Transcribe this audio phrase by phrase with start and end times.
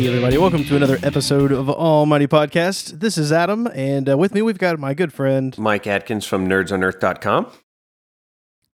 [0.00, 3.00] Hey, everybody, welcome to another episode of Almighty Podcast.
[3.00, 5.54] This is Adam, and uh, with me we've got my good friend.
[5.58, 7.48] Mike Atkins from nerdsonearth.com.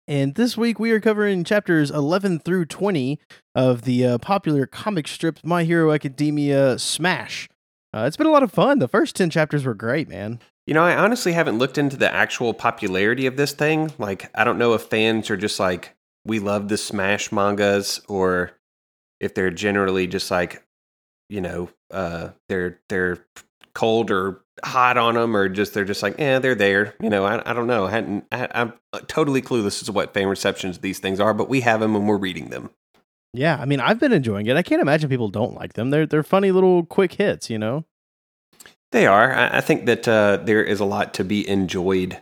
[0.08, 3.20] And this week we are covering chapters 11 through 20
[3.56, 7.50] of the uh, popular comic strip My Hero Academia Smash.
[7.92, 8.78] Uh, it's been a lot of fun.
[8.78, 10.40] The first 10 chapters were great, man.
[10.68, 13.92] You know, I honestly haven't looked into the actual popularity of this thing.
[13.98, 18.52] Like, I don't know if fans are just like, we love the Smash mangas, or
[19.20, 20.62] if they're generally just like,
[21.30, 23.26] you know, uh, they're they're
[23.74, 26.96] cold or hot on them, or just they're just like, yeah, they're there.
[27.02, 27.86] You know, I, I don't know.
[27.88, 28.74] I hadn't, I, I'm
[29.08, 32.08] totally clueless as to what fan receptions these things are, but we have them and
[32.08, 32.70] we're reading them.
[33.34, 34.56] Yeah, I mean, I've been enjoying it.
[34.56, 35.90] I can't imagine people don't like them.
[35.90, 37.86] They're they're funny little quick hits, you know.
[38.92, 39.34] They are.
[39.34, 42.22] I, I think that uh, there is a lot to be enjoyed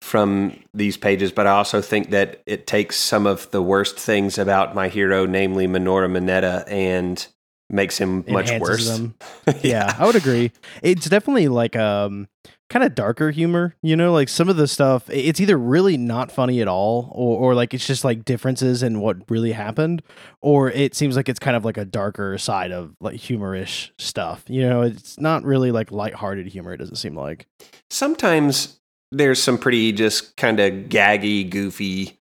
[0.00, 4.38] from these pages, but I also think that it takes some of the worst things
[4.38, 7.26] about my hero, namely Minoru Mineta, and
[7.70, 8.88] makes him much worse.
[8.88, 9.14] them.
[9.62, 10.52] yeah, I would agree.
[10.82, 12.28] It's definitely like um
[12.70, 16.30] kind of darker humor, you know, like some of the stuff it's either really not
[16.30, 20.02] funny at all or or like it's just like differences in what really happened
[20.40, 24.44] or it seems like it's kind of like a darker side of like humorish stuff.
[24.48, 27.46] You know, it's not really like lighthearted humor it doesn't seem like.
[27.90, 28.78] Sometimes
[29.10, 32.17] there's some pretty just kind of gaggy, goofy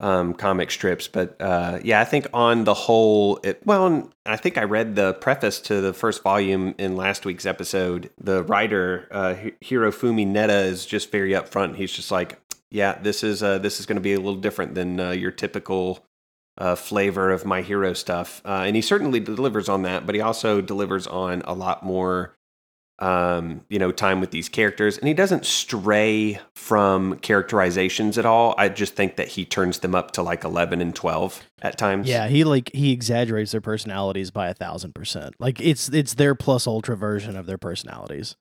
[0.00, 4.56] um, comic strips, but uh, yeah, I think on the whole, it, well, I think
[4.56, 8.10] I read the preface to the first volume in last week's episode.
[8.20, 11.76] The writer uh, Hirofumi Neda is just very upfront.
[11.76, 12.40] He's just like,
[12.70, 15.30] yeah, this is uh, this is going to be a little different than uh, your
[15.30, 16.04] typical
[16.58, 20.06] uh, flavor of my hero stuff, uh, and he certainly delivers on that.
[20.06, 22.36] But he also delivers on a lot more
[23.00, 28.54] um, you know, time with these characters, and he doesn't stray from characterizations at all.
[28.58, 32.08] I just think that he turns them up to like eleven and twelve at times.
[32.08, 35.34] Yeah, he like he exaggerates their personalities by a thousand percent.
[35.38, 38.36] Like it's it's their plus ultra version of their personalities.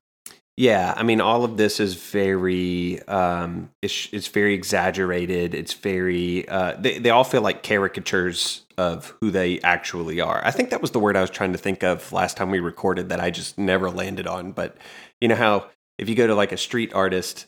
[0.58, 0.94] yeah.
[0.98, 5.54] I mean, all of this is very, um, it's it's very exaggerated.
[5.54, 10.42] It's very, uh, they they all feel like caricatures of who they actually are.
[10.46, 12.60] I think that was the word I was trying to think of last time we
[12.60, 14.52] recorded that I just never landed on.
[14.52, 14.78] But
[15.20, 15.68] you know how
[15.98, 17.48] if you go to like a street artist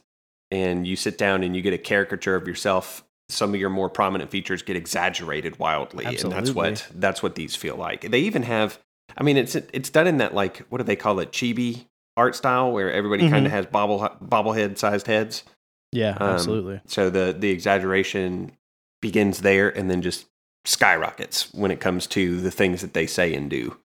[0.51, 3.89] and you sit down and you get a caricature of yourself some of your more
[3.91, 8.41] prominent features get exaggerated wildly and that's what that's what these feel like they even
[8.41, 8.79] have
[9.17, 11.85] i mean it's it's done in that like what do they call it chibi
[12.17, 13.29] art style where everybody Mhm.
[13.29, 15.43] kind of has bobble bobblehead sized heads
[15.91, 16.81] Yeah, Um, absolutely.
[16.87, 18.53] so the the exaggeration
[18.99, 20.25] begins there and then just
[20.65, 23.77] skyrockets when it comes to the things that they say and do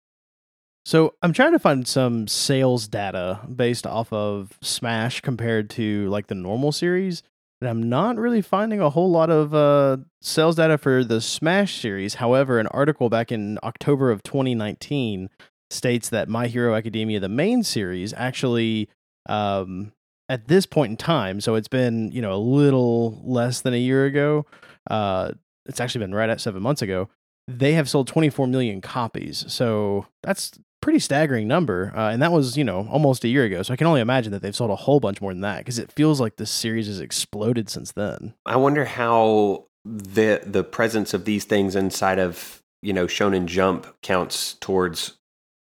[0.84, 6.26] So I'm trying to find some sales data based off of Smash compared to like
[6.26, 7.22] the normal series,
[7.60, 11.80] and I'm not really finding a whole lot of uh, sales data for the Smash
[11.80, 12.14] series.
[12.14, 15.30] However, an article back in October of 2019
[15.70, 18.88] states that My Hero Academia, the main series, actually
[19.28, 19.92] um,
[20.28, 23.78] at this point in time, so it's been you know a little less than a
[23.78, 24.46] year ago.
[24.90, 25.32] Uh,
[25.66, 27.08] it's actually been right at seven months ago.
[27.48, 31.92] They have sold 24 million copies, so that's pretty staggering number.
[31.96, 33.62] Uh, and that was, you know, almost a year ago.
[33.62, 35.78] So I can only imagine that they've sold a whole bunch more than that because
[35.78, 38.34] it feels like this series has exploded since then.
[38.44, 43.86] I wonder how the the presence of these things inside of you know Shonen Jump
[44.02, 45.14] counts towards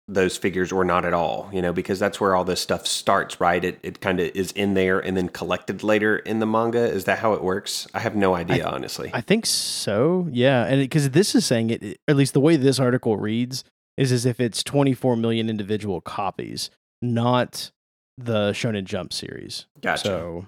[0.08, 1.50] those figures or not at all.
[1.54, 3.64] You know, because that's where all this stuff starts, right?
[3.64, 6.84] It it kind of is in there and then collected later in the manga.
[6.84, 7.88] Is that how it works?
[7.94, 9.12] I have no idea, honestly.
[9.14, 10.28] I think so.
[10.32, 10.66] Yeah.
[10.66, 13.64] And because this is saying it, at least the way this article reads,
[13.98, 16.70] is as if it's 24 million individual copies,
[17.02, 17.72] not
[18.18, 19.66] the Shonen Jump series.
[19.82, 20.04] gotcha.
[20.04, 20.48] So,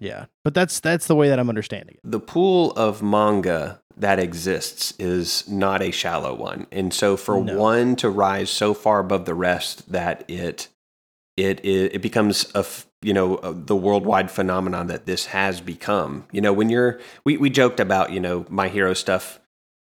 [0.00, 0.24] yeah.
[0.44, 2.00] But that's that's the way that I'm understanding it.
[2.02, 7.56] the pool of manga that exists is not a shallow one and so for No.
[7.58, 10.68] one to rise so far above the rest that it
[11.36, 15.60] it it, it becomes a f- you know uh, the worldwide phenomenon that this has
[15.60, 19.38] become you know when you're we, we joked about you know my hero stuff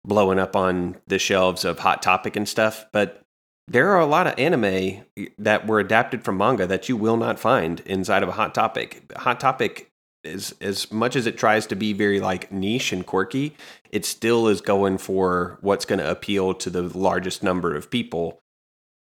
[0.04, 3.22] blowing up on the shelves of hot topic and stuff but
[3.68, 5.04] there are a lot of anime
[5.38, 9.12] that were adapted from manga that you will not find inside of a hot topic
[9.16, 9.89] hot topic
[10.24, 13.56] is as much as it tries to be very like niche and quirky,
[13.90, 18.42] it still is going for what's going to appeal to the largest number of people.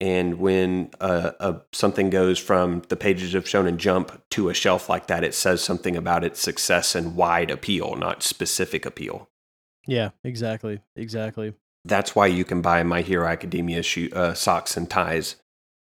[0.01, 4.87] And when uh, a, something goes from the pages of Shonen Jump to a shelf
[4.87, 9.29] like that, it says something about its success and wide appeal, not specific appeal.
[9.87, 10.79] Yeah, exactly.
[10.95, 11.53] Exactly.
[11.83, 15.35] That's why you can buy My Hero Academia shoe, uh, socks and ties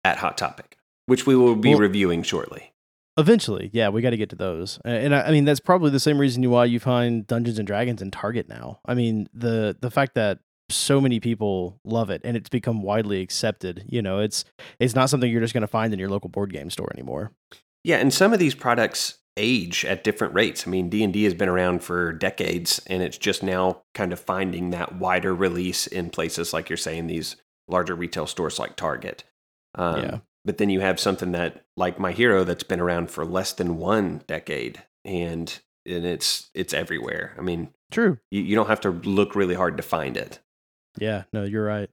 [0.03, 2.70] at Hot Topic, which we will be Well- reviewing shortly.
[3.17, 5.99] Eventually, yeah, we got to get to those, and I, I mean that's probably the
[5.99, 8.79] same reason why you find Dungeons and Dragons in Target now.
[8.85, 13.21] I mean the the fact that so many people love it and it's become widely
[13.21, 13.85] accepted.
[13.87, 14.45] You know, it's
[14.79, 17.33] it's not something you're just going to find in your local board game store anymore.
[17.83, 20.67] Yeah, and some of these products age at different rates.
[20.67, 24.71] I mean, D&D has been around for decades and it's just now kind of finding
[24.71, 27.37] that wider release in places like you're saying these
[27.67, 29.23] larger retail stores like Target.
[29.75, 30.17] Um, Yeah.
[30.43, 33.77] But then you have something that like My Hero that's been around for less than
[33.77, 37.35] one decade and and it's it's everywhere.
[37.37, 38.17] I mean, True.
[38.29, 40.39] you, you don't have to look really hard to find it.
[40.97, 41.89] Yeah, no, you're right.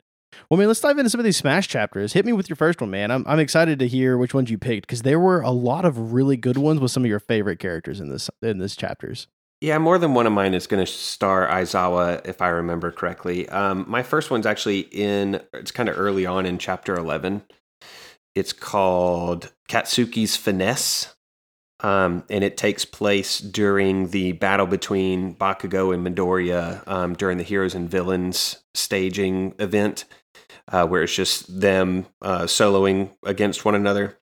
[0.50, 2.12] Well, man, let's dive into some of these Smash chapters.
[2.12, 3.10] Hit me with your first one, man.
[3.10, 6.12] I'm I'm excited to hear which ones you picked because there were a lot of
[6.12, 9.26] really good ones with some of your favorite characters in this in this chapters.
[9.60, 13.48] Yeah, more than one of mine is going to star Aizawa, if I remember correctly.
[13.48, 17.42] Um, my first one's actually in, it's kind of early on in chapter 11.
[18.34, 21.14] It's called Katsuki's Finesse.
[21.80, 27.44] Um, and it takes place during the battle between Bakugo and Midoriya um, during the
[27.44, 30.04] Heroes and Villains staging event,
[30.72, 34.18] uh, where it's just them uh, soloing against one another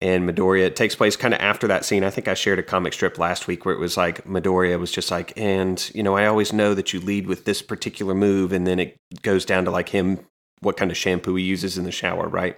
[0.00, 0.66] and Midoriya.
[0.66, 2.04] It takes place kind of after that scene.
[2.04, 4.92] I think I shared a comic strip last week where it was like Midoriya was
[4.92, 8.52] just like, and you know, I always know that you lead with this particular move,
[8.52, 10.20] and then it goes down to like him,
[10.64, 12.56] what kind of shampoo he uses in the shower, right?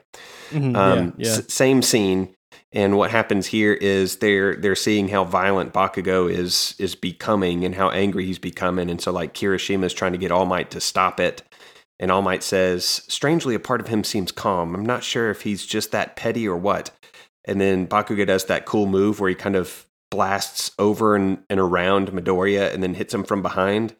[0.50, 1.32] Mhm, Um, yeah, yeah.
[1.38, 2.34] s- same scene.
[2.72, 7.74] And what happens here is they're they're seeing how violent Bakugo is is becoming and
[7.74, 10.80] how angry he's becoming, and so like Kirishima is trying to get All Might to
[10.80, 11.42] stop it,
[11.98, 14.74] and All Might says, strangely, a part of him seems calm.
[14.74, 16.90] I'm not sure if he's just that petty or what.
[17.46, 21.60] And then Bakugo does that cool move where he kind of blasts over and, and
[21.60, 23.94] around Midoriya and then hits him from behind.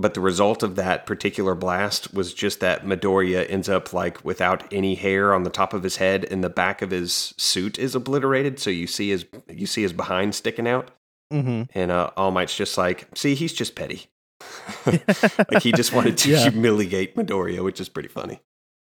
[0.00, 4.62] But the result of that particular blast was just that Midoriya ends up like without
[4.72, 7.96] any hair on the top of his head and the back of his suit is
[7.96, 8.60] obliterated.
[8.60, 10.92] So you see his you see his behind sticking out.
[11.32, 14.06] hmm And uh, All Might's just like, see, he's just petty.
[14.86, 16.50] like he just wanted to Yeah.
[16.50, 18.40] humiliate Midoriya, which is pretty funny.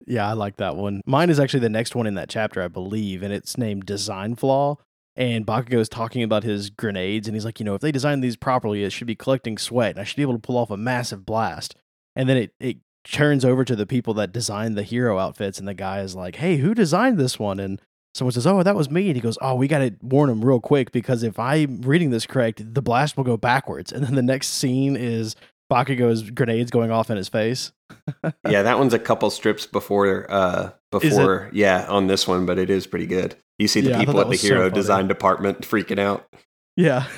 [0.07, 1.01] Yeah, I like that one.
[1.07, 4.35] Mine is actually the next one in that chapter, I believe, and it's named Design
[4.35, 4.77] Flaw.
[5.15, 8.21] And Bakugo is talking about his grenades, and he's like, you know, if they design
[8.21, 10.71] these properly, it should be collecting sweat, and I should be able to pull off
[10.71, 11.75] a massive blast.
[12.17, 15.69] And then it it turns over to the people that designed the hero outfits, and
[15.69, 17.61] the guy is like, hey, who designed this one?
[17.61, 17.81] And
[18.15, 19.09] someone says, oh, that was me.
[19.09, 22.11] And he goes, oh, we got to warn him real quick because if I'm reading
[22.11, 23.93] this correct, the blast will go backwards.
[23.93, 25.35] And then the next scene is
[25.73, 27.73] Bakugo's grenades going off in his face.
[28.49, 32.69] yeah, that one's a couple strips before uh before yeah, on this one, but it
[32.69, 33.37] is pretty good.
[33.59, 36.29] You see the Yeah, people at the was so hero design department freaking out.
[36.77, 37.07] Yeah.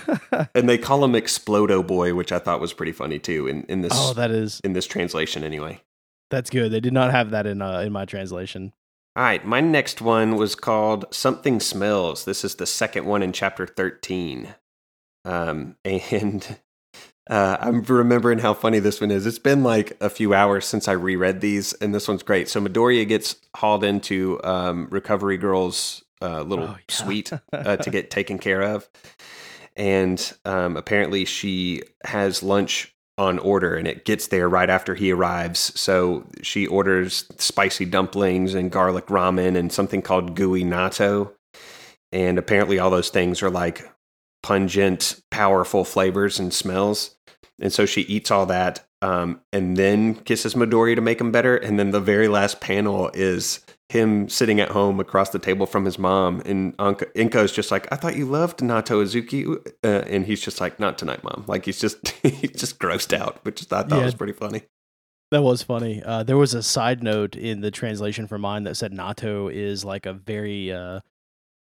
[0.55, 3.83] And they call him Explodo Boy, which I thought was pretty funny too in, in
[3.83, 5.81] this oh, that is in this translation anyway.
[6.31, 6.71] That's good.
[6.71, 8.73] They did not have that in uh, in my translation.
[9.17, 12.25] All right, my next one was called Something Smells.
[12.25, 14.55] This is the second one in chapter 13.
[15.25, 16.59] Um, and
[17.29, 19.27] uh, I'm remembering how funny this one is.
[19.27, 22.49] It's been like a few hours since I reread these, and this one's great.
[22.49, 26.95] So Midoriya gets hauled into um, Recovery Girl's uh, little Oh, yeah.
[26.95, 28.89] suite uh, to get taken care of.
[29.77, 35.13] And um, apparently, she has lunch on order and it gets there right after he
[35.13, 35.73] arrives.
[35.79, 41.33] So she orders spicy dumplings and garlic ramen and something called gooey natto.
[42.13, 43.89] And apparently, all those things are like
[44.45, 47.17] pungent, powerful flavors and smells.
[47.59, 51.57] And so she eats all that um, and then kisses Midori to make him better.
[51.57, 55.87] And then the very last panel is him sitting at home across the table from
[55.87, 56.43] his mom.
[56.45, 59.47] And Anka, Inko's just like, I thought you loved natto Azuki.
[59.83, 61.45] Uh, and he's just like, not tonight, mom.
[61.47, 64.05] Like he's just, he's just grossed out, which I thought Yeah.
[64.05, 64.63] was pretty funny.
[65.31, 66.03] That was funny.
[66.03, 69.85] Uh, there was a side note in the translation for mine that said natto is
[69.85, 71.01] like a very uh,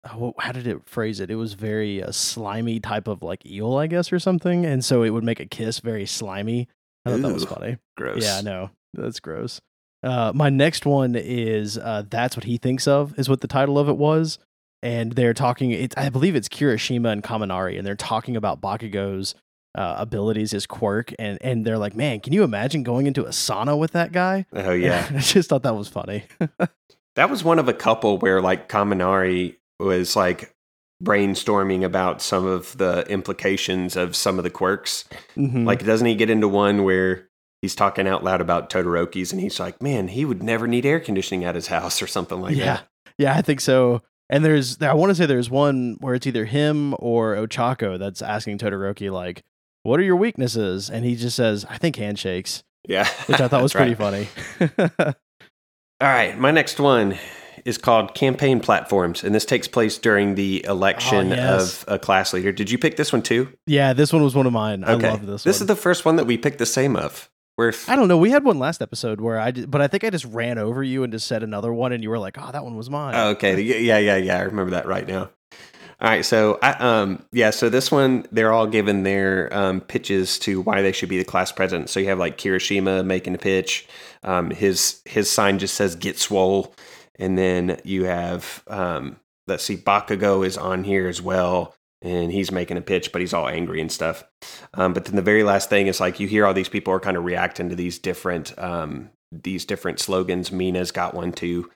[0.03, 1.29] how how did it phrase it?
[1.29, 5.03] It was very uh, slimy type of like eel, I guess, or something, and so
[5.03, 6.67] it would make a kiss very slimy.
[7.05, 7.77] I thought that was funny.
[7.97, 8.23] Gross.
[8.23, 8.69] Yeah, I know.
[8.93, 9.61] That's gross.
[10.03, 13.77] Uh, my next one is uh, "That's What He Thinks of" is what the title
[13.77, 14.39] of it was,
[14.81, 15.71] and they're talking.
[15.71, 19.35] It, I believe it's Kirishima and Kaminari, and they're talking about Bakugo's
[19.75, 23.29] uh, abilities, his quirk, and and they're like, "Man, can you imagine going into a
[23.29, 25.07] sauna with that guy?" Oh, yeah.
[25.15, 26.23] I just thought that was funny.
[27.15, 30.53] That was one of a couple where like Kaminari was like
[31.03, 35.05] brainstorming about some of the implications of some of the quirks.
[35.35, 35.65] Mhm.
[35.65, 37.27] Like, doesn't he get into one where
[37.61, 40.99] he's talking out loud about Todoroki's and he's like, man, he would never need air
[40.99, 42.87] conditioning at his house or something like yeah, that?
[43.17, 44.01] yeah, I think so.
[44.29, 48.21] And there's, I want to say there's one where it's either him or Ochako that's
[48.21, 49.43] asking Todoroki like,
[49.83, 53.05] "What are your weaknesses?" And he just says, "I think handshakes," Yeah.
[53.25, 54.29] which I thought was pretty funny.
[54.99, 55.13] All
[55.99, 56.37] right.
[56.37, 57.17] My next one
[57.65, 61.83] is called Campaign Platforms, and this takes place during the election Oh, yes.
[61.83, 62.51] of a class leader.
[62.51, 63.51] Did you pick this one too?
[63.67, 64.83] yeah, this one was one of mine.
[64.83, 65.43] I love this.
[65.43, 65.63] This one.
[65.63, 67.29] is the first one that we picked the same of.
[67.87, 68.17] I don't know.
[68.17, 70.81] We had one last episode where I did, but I think I just ran over
[70.81, 73.13] you and just said another one, and you were like, "Oh, that one was mine."
[73.15, 73.61] Oh, okay.
[73.61, 74.37] Yeah, yeah, yeah.
[74.39, 75.29] I remember that right now.
[75.99, 80.39] All right, so I, um, yeah, so this one they're all given their um, pitches
[80.39, 81.91] to why they should be the class president.
[81.91, 83.85] So you have like Kirishima making a pitch.
[84.23, 86.73] Um, his his sign just says "Get swole,"
[87.21, 92.51] and then you have um, let's see, Bakugo is on here as well, and he's
[92.51, 94.23] making a pitch, but he's all angry and stuff.
[94.73, 96.99] Um, but then the very last thing is like you hear all these people are
[96.99, 100.51] kind of reacting to these different um, these different slogans.
[100.51, 101.69] Mina's got one too.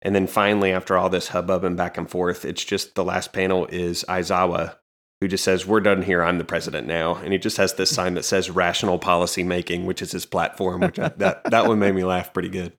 [0.00, 3.32] And then finally, after all this hubbub and back and forth, it's just the last
[3.32, 4.76] panel is Aizawa,
[5.20, 6.22] who just says, We're done here.
[6.22, 7.16] I'm the president now.
[7.16, 10.80] And he just has this sign that says rational policy making, which is his platform,
[10.80, 12.72] which I, that, that one made me laugh pretty good.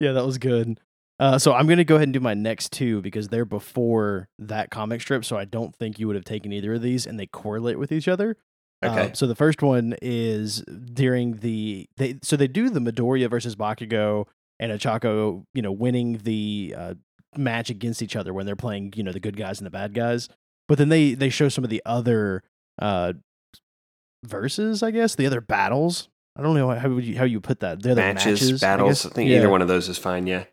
[0.00, 0.78] Yeah, that was good.
[1.18, 4.28] Uh, so I'm going to go ahead and do my next two because they're before
[4.38, 5.24] that comic strip.
[5.24, 7.90] So I don't think you would have taken either of these and they correlate with
[7.90, 8.36] each other.
[8.84, 9.10] Okay.
[9.10, 13.56] Uh, so the first one is during the they so they do the Midoriya versus
[13.56, 14.26] Bakugo
[14.60, 16.94] and Ochako, you know, winning the uh,
[17.36, 19.94] match against each other when they're playing, you know, the good guys and the bad
[19.94, 20.28] guys.
[20.68, 22.42] But then they they show some of the other
[22.78, 23.14] uh
[24.24, 26.10] verses, I guess, the other battles.
[26.38, 27.82] I don't know how would you how you put that.
[27.82, 29.06] The other matches, matches, battles.
[29.06, 29.14] I, guess.
[29.14, 30.26] think Yeah either one of those is fine.
[30.26, 30.44] Yeah.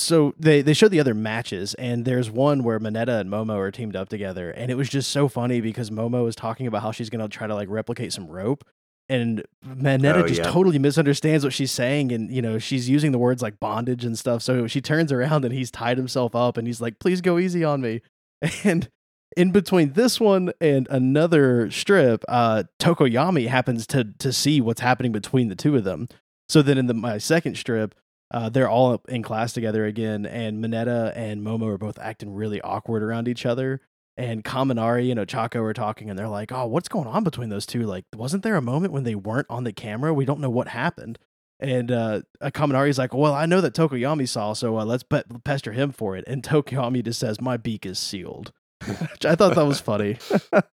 [0.00, 3.70] So they they showed the other matches and there's one where Mineta and Momo are
[3.70, 6.90] teamed up together and it was just so funny because Momo is talking about how
[6.92, 8.64] she's going to try to like replicate some rope
[9.08, 10.50] and Mineta Oh, just yeah.
[10.50, 14.18] totally misunderstands what she's saying and you know she's using the words like bondage and
[14.18, 17.38] stuff so she turns around and he's tied himself up and he's like please go
[17.38, 18.00] easy on me
[18.64, 18.88] and
[19.36, 25.12] in between this one and another strip uh Tokoyami happens to to see what's happening
[25.12, 26.08] between the two of them
[26.48, 27.94] so then in the my second strip
[28.30, 32.60] uh, they're all in class together again, and Mineta and Momo are both acting really
[32.60, 33.80] awkward around each other.
[34.16, 37.66] And Kaminari and Ochako are talking, and they're like, "Oh, what's going on between those
[37.66, 37.82] two?
[37.82, 40.12] Like, wasn't there a moment when they weren't on the camera?
[40.12, 41.18] We don't know what happened."
[41.58, 45.72] And uh, Kaminari's like, "Well, I know that Tokoyami saw, so uh, let's pe- pester
[45.72, 48.52] him for it." And Tokoyami just says, "My beak is sealed,"
[48.84, 50.18] which I thought that was funny.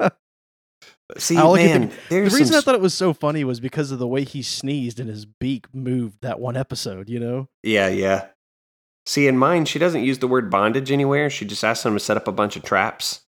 [1.18, 3.98] See, I man, the reason some I thought it was so funny was because of
[3.98, 7.08] the way he sneezed and his beak moved that one episode.
[7.08, 7.48] You know?
[7.62, 8.26] Yeah, yeah.
[9.06, 11.28] See, in mine, she doesn't use the word bondage anywhere.
[11.28, 13.22] She just asks them to set up a bunch of traps.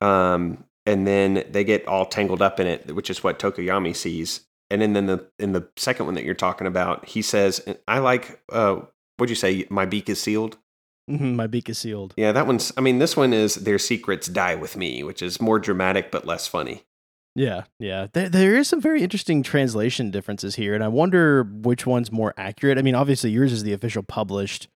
[0.00, 4.46] Um, and then they get all tangled up in it, which is what Tokoyami sees.
[4.70, 7.98] And then, then the in the second one that you're talking about, he says, "I
[7.98, 8.80] like uh,
[9.16, 9.66] what'd you say?
[9.70, 10.58] My beak is sealed."
[11.10, 12.14] Mhm, My beak is sealed.
[12.16, 12.72] Yeah, that one's.
[12.76, 16.26] I mean, this one is "Their secrets die with me," which is more dramatic but
[16.26, 16.82] less funny.
[17.36, 18.06] Yeah, yeah.
[18.12, 22.32] There, there is some very interesting translation differences here, and I wonder which one's more
[22.36, 22.78] accurate.
[22.78, 24.68] I mean, obviously yours is the official published,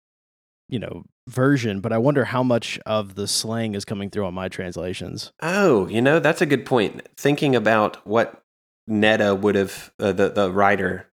[0.68, 4.34] you know, version, but I wonder how much of the slang is coming through on
[4.34, 5.32] my translations.
[5.42, 7.08] Oh, you know, that's a good point.
[7.16, 8.42] Thinking about what
[8.88, 11.09] Neda would have, uh, the the writer,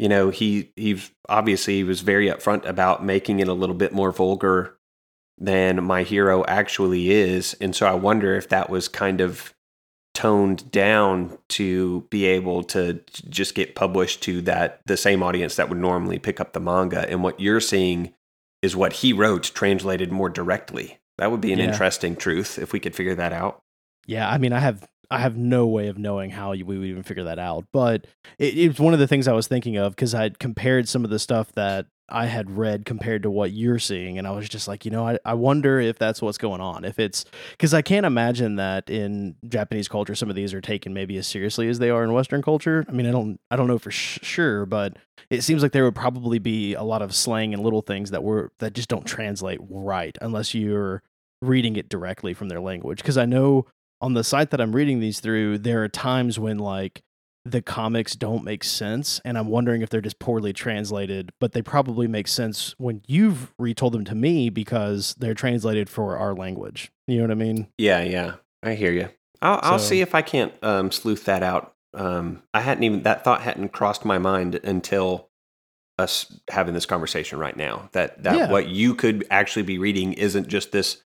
[0.00, 3.92] you know, he he obviously he was very upfront about making it a little bit
[3.92, 4.78] more vulgar
[5.36, 9.52] than my hero actually is, and so I wonder if that was kind of
[10.14, 15.68] toned down to be able to just get published to that the same audience that
[15.68, 17.08] would normally pick up the manga.
[17.08, 18.14] And what you're seeing
[18.62, 20.98] is what he wrote translated more directly.
[21.18, 21.66] That would be an Yeah.
[21.66, 23.60] interesting truth if we could figure that out.
[24.06, 27.02] Yeah, I mean, I have I have no way of knowing how we would even
[27.02, 28.06] figure that out, but
[28.38, 31.10] it, was one of the things I was thinking of because I'd compared some of
[31.10, 34.68] the stuff that I had read compared to what you're seeing, and I was just
[34.68, 36.84] like, you know, I, I wonder if that's what's going on.
[36.84, 40.92] If it's because I can't imagine that in Japanese culture some of these are taken
[40.92, 42.84] maybe as seriously as they are in Western culture.
[42.88, 44.96] I mean, I don't I don't know for sh- sure, but
[45.30, 48.22] it seems like there would probably be a lot of slang and little things that
[48.22, 51.02] were that just don't translate right unless you're
[51.42, 52.98] reading it directly from their language.
[52.98, 53.66] Because I know
[54.00, 57.02] on the site that I'm reading these through, there are times when like
[57.44, 61.32] the comics don't make sense, and I'm wondering if they're just poorly translated.
[61.40, 66.16] But they probably make sense when you've retold them to me because they're translated for
[66.18, 66.90] our language.
[67.06, 67.66] You know what I mean?
[67.78, 69.08] yeah yeah i hear you
[69.42, 73.24] i'll, I'll see if i can't um, sleuth that out um, i hadn't even that
[73.24, 75.28] thought hadn't crossed my mind until
[75.98, 78.50] us having this conversation right now that that Yeah.
[78.50, 81.02] what you could actually be reading isn't just this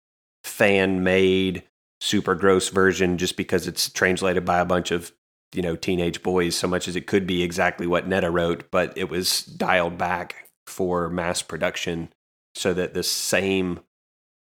[0.45, 1.63] fan made
[2.01, 5.13] super gross version just because it's translated by a bunch of
[5.53, 8.97] you know teenage boys so much as it could be exactly what neda wrote but
[8.97, 12.13] it was dialed back for mass production
[12.55, 13.81] so that the same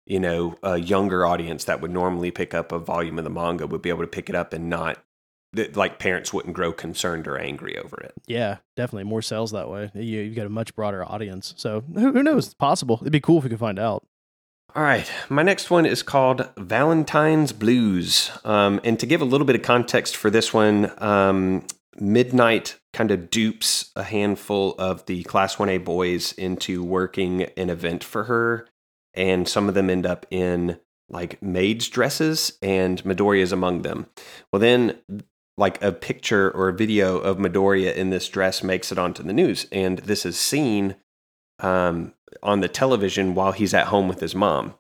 [0.06, 3.66] you know a younger audience that would normally pick up a volume of the manga
[3.66, 5.04] would be able to pick it up and not
[5.52, 9.68] that like parents wouldn't grow concerned or angry over it Yeah, definitely more sales that
[9.68, 9.90] way.
[9.94, 11.52] You, you've got a much broader audience.
[11.56, 12.46] So who, who knows?
[12.46, 12.98] It's possible.
[13.02, 14.06] It'd be cool if we could find out.
[14.74, 18.30] All right, my next one is called Valentine's Blues.
[18.42, 21.66] Um, and to give a little bit of context for this one, um,
[22.00, 28.02] Midnight kind of dupes a handful of the Class 1A boys into working an event
[28.02, 28.66] for her,
[29.12, 30.78] and some of them end up in
[31.10, 34.06] like maids' dresses, and Midoriya is among them.
[34.50, 34.96] Well, then,
[35.58, 39.34] like a picture or a video of Midoriya in this dress makes it onto the
[39.34, 40.96] news, and this is seen
[41.62, 44.74] um, on the television while he's at home with his mom.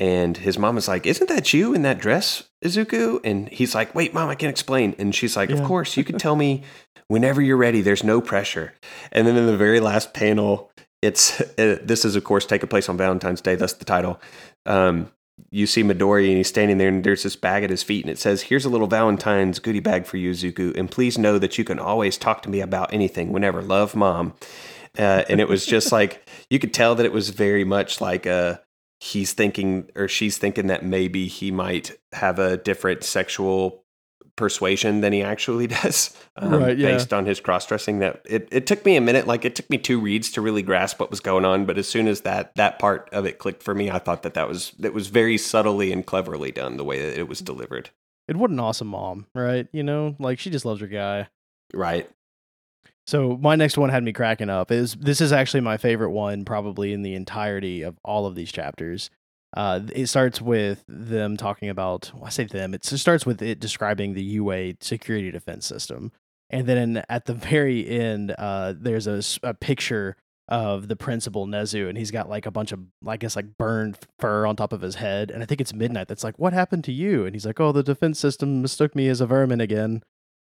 [0.00, 3.20] And his mom is like, Isn't that you in that dress, Izuku?
[3.24, 4.94] And he's like, Wait, mom, I can explain.
[4.98, 5.66] And she's like, Of Yeah.
[5.66, 6.62] course, you can tell me
[7.08, 7.80] whenever you're ready.
[7.80, 8.74] There's no pressure.
[9.10, 10.70] And then in the very last panel,
[11.02, 13.56] it's uh, this is, of course, taking place on Valentine's Day.
[13.56, 14.20] That's the title.
[14.66, 15.10] Um,
[15.50, 18.10] you see Midori and he's standing there and there's this bag at his feet and
[18.10, 20.76] it says, Here's a little Valentine's goodie bag for you, Zuku.
[20.76, 23.62] And please know that you can always talk to me about anything whenever.
[23.62, 24.34] Love, mom.
[24.98, 28.26] Uh, and it was just like, you could tell that it was very much like
[28.26, 28.60] a,
[29.00, 33.84] he's thinking or she's thinking that maybe he might have a different sexual
[34.34, 36.92] persuasion than he actually does um, Right, yeah.
[36.92, 39.78] based on his cross-dressing that it, it took me a minute like it took me
[39.78, 42.78] two reads to really grasp what was going on but as soon as that that
[42.78, 45.90] part of it clicked for me i thought that that was that was very subtly
[45.92, 47.90] and cleverly done the way that it was delivered
[48.28, 49.66] And what an awesome mom, right?
[49.72, 51.28] You know, like she just loves her guy.
[51.72, 52.08] right
[53.08, 54.70] So my next one had me cracking up.
[54.70, 58.52] Is this is actually my favorite one, probably in the entirety of all of these
[58.52, 59.08] chapters.
[59.56, 62.12] Uh, it starts with them talking about.
[62.14, 62.74] Well, I say them.
[62.74, 66.12] It starts with it describing the UA security defense system,
[66.50, 70.14] and then at the very end, uh, there's a picture
[70.46, 73.96] of the principal Nezu, and he's got like a bunch of, I guess, like burned
[74.18, 76.08] fur on top of his head, and I think it's Midnight.
[76.08, 77.24] That's like, what happened to you?
[77.24, 80.02] And he's like, oh, the defense system mistook me as a vermin again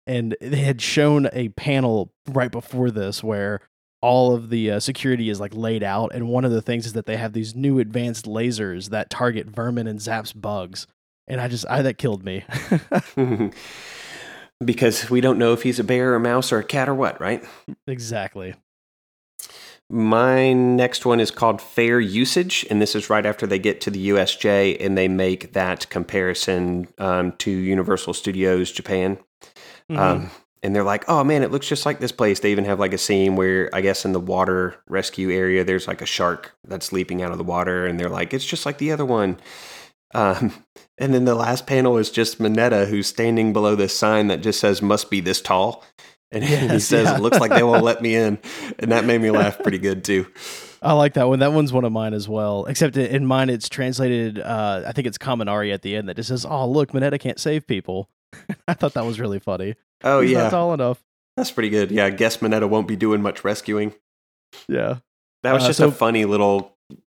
[0.07, 3.61] and they had shown a panel right before this where
[4.03, 6.95] all of the uh, security is like laid out and one of the things is
[6.95, 10.87] that they have these new advanced lasers that target vermin and zaps bugs
[11.29, 12.45] and i just i that killed me.
[14.63, 16.95] Because we don't know if he's a bear or a mouse or a cat or
[16.95, 17.43] what right?
[17.87, 18.55] Exactly.
[19.89, 23.91] My next one is called Fair Usage, and this is right after they get to
[23.91, 29.19] the USJ and they make that comparison um, to Universal Studios Japan.
[29.91, 29.99] Mhm.
[29.99, 30.31] Um,
[30.63, 32.41] and they're like, oh man, it looks just like this place.
[32.41, 35.89] They even have like a scene where I guess in the water rescue area, there's
[35.89, 38.79] like a shark that's leaping out of the water, and they're like, it's just like
[38.79, 39.39] the other one.
[40.15, 40.53] Um,
[40.99, 44.61] and then the last panel is just Mineta who's standing below this sign that just
[44.61, 45.83] says "must be this tall,"
[46.31, 47.17] and he says, yeah.
[47.17, 48.39] "It looks like they won't let me in,"
[48.79, 50.27] and that made me laugh pretty good too.
[50.83, 53.69] i like that one that one's one of mine as well except in mine it's
[53.69, 57.21] translated uh i think it's kaminari at the end that just says oh look mineta
[57.21, 58.09] can't save people
[58.69, 61.03] i thought that was really funny Oh yeah, not tall enough
[61.37, 61.91] that's pretty good.
[61.91, 63.95] Yeah, I guess Mineta won't be doing much rescuing.
[64.69, 64.97] yeah
[65.43, 66.77] That was Uh, just so- a funny little.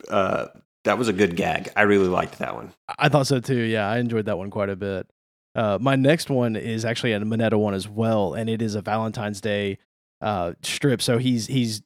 [0.09, 0.47] Uh,
[0.85, 1.71] that was a good gag.
[1.77, 2.73] I really liked that one.
[2.99, 3.55] I thought so too.
[3.61, 5.07] Yeah, I enjoyed that one quite a bit.
[5.55, 8.83] Uh, my next one is actually a Mineta one as well, and it is a
[8.83, 9.79] Valentine's Day
[10.21, 11.01] uh, strip.
[11.01, 11.83] So he's he's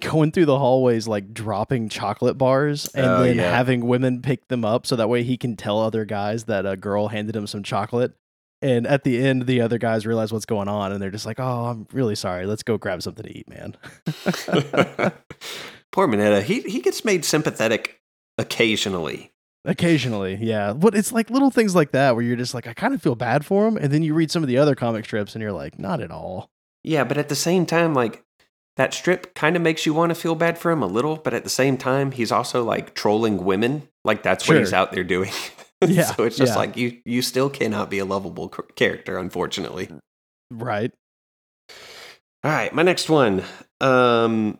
[0.00, 3.54] going through the hallways like dropping chocolate bars and Oh, then yeah.
[3.54, 6.76] having women pick them up so that way he can tell other guys that a
[6.76, 8.14] girl handed him some chocolate.
[8.62, 11.40] And at the end, the other guys realize what's going on, and they're just like,
[11.40, 12.46] "Oh, I'm really sorry.
[12.46, 13.76] Let's go grab something to eat, man."
[15.92, 16.42] Poor Mineta.
[16.42, 18.00] He he gets made sympathetic
[18.36, 19.32] occasionally.
[19.64, 20.72] Occasionally, yeah.
[20.72, 23.14] But it's like little things like that where you're just like, I kind of feel
[23.14, 25.52] bad for him, and then you read some of the other comic strips, and you're
[25.52, 26.50] like, not at all.
[26.82, 28.24] Yeah, but at the same time, like
[28.76, 31.34] that strip kind of makes you want to feel bad for him a little, but
[31.34, 33.88] at the same time, he's also like trolling women.
[34.04, 35.30] Like that's what he's out there doing.
[35.88, 36.58] Yeah, so it's just yeah.
[36.58, 39.88] like you you still cannot be a lovable c- character, unfortunately.
[40.50, 40.92] Right.
[42.42, 43.42] All right, my next one.
[43.80, 44.58] Um,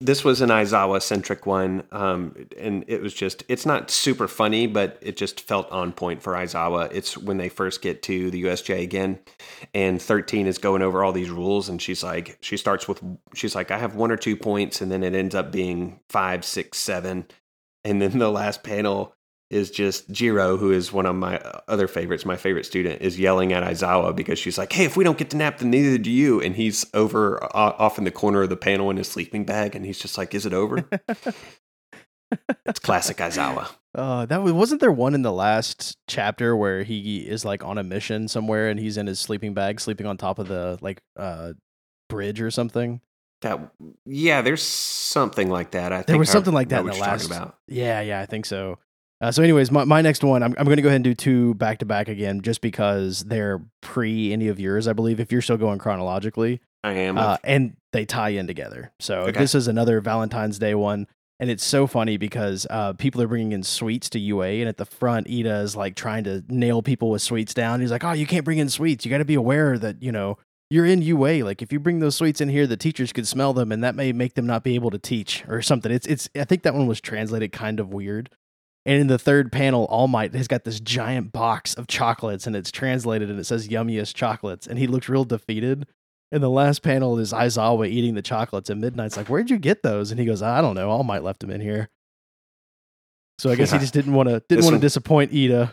[0.00, 4.66] this was an Aizawa centric one, um, and it was just it's not super funny,
[4.66, 6.90] but it just felt on point for Aizawa.
[6.92, 9.20] It's when they first get to the USJ again,
[9.72, 13.00] and thirteen is going over all these rules, and she's like, she starts with,
[13.34, 16.44] she's like, I have one or two points, and then it ends up being five,
[16.44, 17.26] six, seven,
[17.84, 19.14] and then the last panel
[19.52, 21.36] is just Jiro, who is one of my
[21.68, 25.04] other favorites, my favorite student, is yelling at Aizawa because she's like, "Hey, if we
[25.04, 28.10] don't get to nap, then neither do you." And he's over uh, off in the
[28.10, 30.88] corner of the panel in his sleeping bag, and he's just like, "Is it over?"
[32.66, 33.68] it's classic Aizawa.
[33.94, 37.76] Uh, that was, wasn't there one in the last chapter where he is like on
[37.78, 41.02] a mission somewhere, and he's in his sleeping bag, sleeping on top of the like
[41.16, 41.52] uh
[42.08, 43.00] bridge or something.
[43.42, 43.72] That
[44.06, 45.92] yeah, there's something like that.
[45.92, 47.26] I think There was I something like that in the last.
[47.26, 47.56] about.
[47.66, 48.78] Yeah, yeah, I think so.
[49.22, 51.14] Uh, so, anyways, my, my next one, I'm, I'm going to go ahead and do
[51.14, 55.30] two back to back again, just because they're pre any of yours, I believe, if
[55.30, 56.60] you're still going chronologically.
[56.82, 57.16] I am.
[57.16, 58.90] uh, and they tie in together.
[58.98, 59.38] So Okay.
[59.38, 61.06] this is another Valentine's Day one,
[61.38, 64.76] and it's so funny because uh, people are bringing in sweets to UA, and at
[64.78, 67.80] the front, Iida is like trying to nail people with sweets down.
[67.80, 69.04] He's like, "Oh, you can't bring in sweets.
[69.04, 70.36] You got to be aware that you know
[70.70, 71.44] you're in UA.
[71.44, 73.94] Like if you bring those sweets in here, the teachers could smell them, and that
[73.94, 75.92] may make them not be able to teach or something.
[75.92, 76.28] It's it's.
[76.34, 78.28] I think that one was translated kind of weird.
[78.84, 82.56] And in the third panel, All Might has got this giant box of chocolates, and
[82.56, 85.86] it's translated and it says "yummiest chocolates," and he looks real defeated.
[86.32, 89.82] In the last panel is Aizawa eating the chocolates, and Midnight's like, "Where'd you get
[89.82, 90.90] those?" And he goes, "I don't know.
[90.90, 91.90] All Might left them in here."
[93.38, 93.78] So I guess Yeah.
[93.78, 95.72] he just didn't want to didn't want to disappoint Iida.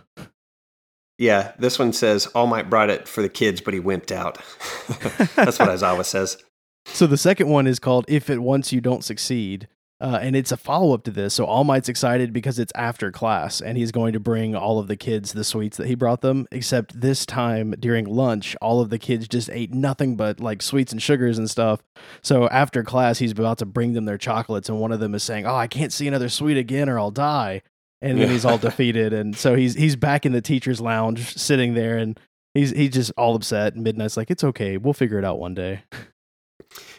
[1.17, 4.37] Yeah, this one says All Might brought it for the kids, but he wimped out.
[5.35, 6.37] That's what Aizawa says.
[6.85, 9.67] So the second one is called "If It Wants You Don't Succeed,"
[10.01, 11.33] uh, and it's a follow up to this.
[11.33, 14.87] So All Might's excited because it's after class, and he's going to bring all of
[14.87, 16.47] the kids the sweets that he brought them.
[16.51, 20.93] Except this time during lunch, all of the kids just ate nothing but like sweets
[20.93, 21.81] and sugars and stuff.
[22.21, 25.23] So after class, he's about to bring them their chocolates, and one of them is
[25.23, 27.61] saying, "Oh, I can't see another sweet again, or I'll die."
[28.01, 31.73] And then he's all defeated, and so he's he's back in the teacher's lounge, sitting
[31.73, 32.17] there, and
[32.53, 33.73] he's he's just all upset.
[33.73, 35.83] And Midnight's like, "It's okay, we'll figure it out one day."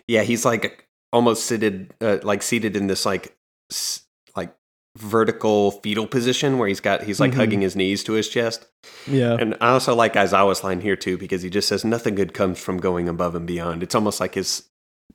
[0.07, 3.37] Yeah, he's like almost seated, uh, like seated in this like
[3.71, 4.03] s-
[4.37, 4.55] like
[4.99, 7.37] vertical fetal position where he's got he's like Mhm.
[7.37, 8.67] hugging his knees to his chest.
[9.07, 9.37] Yeah.
[9.39, 12.59] And I also like Aizawa's line here too because he just says nothing good comes
[12.59, 13.83] from going above and beyond.
[13.83, 14.69] It's almost like his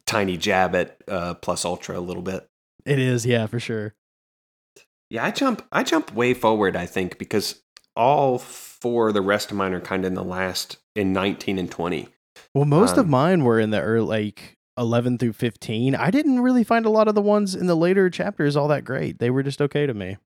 [0.05, 2.47] tiny jab at uh, plus ultra a little bit.
[2.85, 3.95] It is, yeah, for sure.
[5.09, 7.61] Yeah, I jump I jump way forward, I think, because
[7.95, 11.57] all four of the rest of mine are kind of in the last in 19
[11.59, 12.09] and 20.
[12.53, 15.95] Well, most of Um, mine were in the early, like 11 through 15.
[15.95, 18.83] I didn't really find a lot of the ones in the later chapters all that
[18.85, 19.19] great.
[19.19, 20.17] They were just okay to me.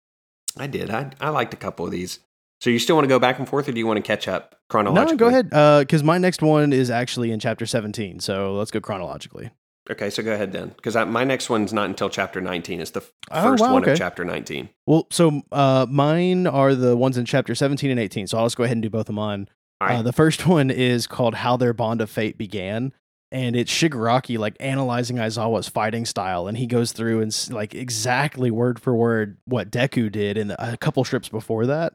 [0.57, 0.89] I did.
[0.89, 2.19] I I liked a couple of these.
[2.61, 4.27] So you still want to go back and forth or do you want to catch
[4.27, 5.13] up chronologically?
[5.15, 5.49] No, go ahead.
[5.87, 8.19] Because my next one is actually in chapter 17.
[8.19, 9.51] So let's go chronologically.
[9.89, 10.69] Okay, so go ahead then.
[10.75, 12.81] Because my next one's not until chapter 19.
[12.81, 13.93] It's the f- Oh, first wow, one okay.
[13.93, 14.69] of chapter 19.
[14.85, 18.27] Well, so uh, mine are the ones in chapter 17 and 18.
[18.27, 19.47] So I'll just go ahead and do both of mine.
[19.81, 19.95] Right.
[19.99, 22.93] Uh, the first one is called How Their Bond of Fate Began.
[23.31, 26.47] And it's Shigaraki like analyzing Aizawa's fighting style.
[26.47, 30.77] And he goes through and like exactly word for word what Deku did in a
[30.77, 31.93] couple strips before that.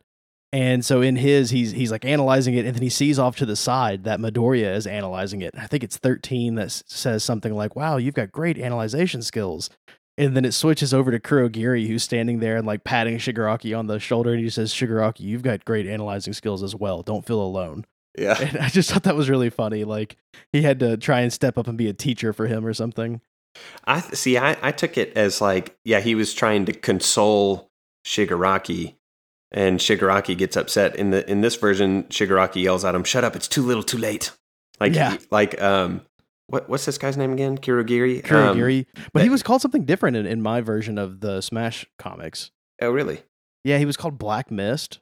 [0.54, 3.46] And so in his, he's he's like analyzing it, and then he sees off to
[3.46, 5.52] the side that Midoriya is analyzing it.
[5.58, 9.68] I think it's 13 that says something like, Wow, you've got great analyzation skills.
[10.16, 13.88] And then it switches over to Kurogiri, who's standing there and like patting Shigaraki on
[13.88, 17.02] the shoulder, and he says, Shigaraki, you've got great analyzing skills as well.
[17.02, 17.84] Don't feel alone.
[18.18, 18.36] Yeah.
[18.40, 19.84] And I just thought that was really funny.
[19.84, 20.16] Like
[20.52, 23.20] he had to try and step up and be a teacher for him or something.
[23.84, 24.36] I see.
[24.36, 27.68] I, I took it as like, yeah, he was trying to console
[28.06, 28.94] Shigaraki,
[29.52, 30.96] and Shigaraki gets upset.
[30.96, 33.36] In the in this version, Shigaraki yells at him, "Shut up!
[33.36, 34.30] It's too little, too late."
[34.80, 35.12] Like, Yeah.
[35.12, 36.02] he- like um,
[36.48, 37.56] what what's this guy's name again?
[37.58, 38.16] Kurogiri.
[38.30, 38.86] Um, Kurogiri.
[39.12, 42.50] but he was called something different in, in my version of the Smash comics.
[42.82, 43.22] oh, really?
[43.62, 44.98] Yeah, he was called Black Mist.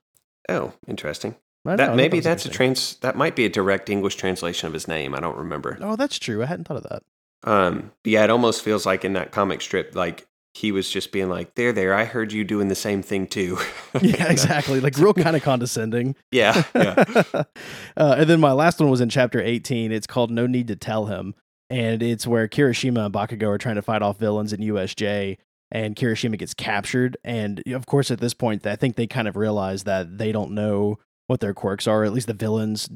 [0.48, 1.37] Oh, interesting.
[1.64, 2.96] Don't know, I That maybe that's a trans.
[2.96, 5.14] That might be a direct English translation of his name.
[5.14, 5.79] I don't remember.
[5.81, 6.42] Oh, that's true.
[6.42, 7.03] I hadn't thought of that.
[7.44, 11.29] Um, yeah, it almost feels like in that comic strip, like he was just being
[11.29, 13.59] like, "There, there, I heard you doing the same thing too."
[14.01, 14.81] Yeah, exactly.
[14.81, 16.16] Like real kind of condescending.
[16.33, 17.05] yeah, yeah.
[17.35, 19.92] uh, and then my last one was in chapter 18.
[19.92, 21.35] It's called No Need to Tell Him.
[21.68, 25.37] And it's where Kirishima and Bakugo are trying to fight off villains in USJ.
[25.70, 27.18] And Kirishima gets captured.
[27.22, 30.53] And of course, at this point, I think they kind of realize that they don't
[30.53, 30.98] know
[31.33, 32.05] what their quirks are.
[32.05, 32.88] At least the villains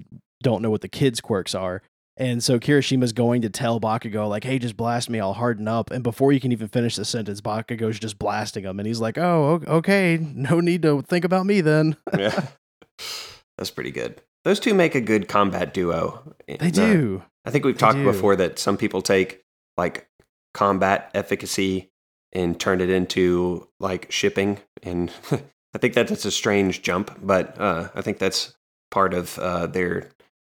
[0.43, 1.83] don't know what the kids' quirks are.
[2.19, 5.91] And so Kirishima's going to tell Bakugo, like, hey, just blast me, I'll harden up.
[5.91, 8.79] And before you can even finish the sentence, Bakugo's just blasting him.
[8.79, 11.97] And he's like, oh, okay, no need to think about me then.
[12.19, 12.47] yeah.
[13.59, 14.23] That's pretty good.
[14.45, 16.35] Those two make a good combat duo.
[16.47, 17.23] They uh, do.
[17.45, 18.05] I think we've They talked do.
[18.05, 19.43] before that some people take
[19.77, 20.09] like
[20.55, 21.91] combat efficacy
[22.33, 25.11] and turn it into like shipping, and
[25.77, 28.55] I think that that's a strange jump, but uh, I think that's
[28.91, 30.09] part of uh, their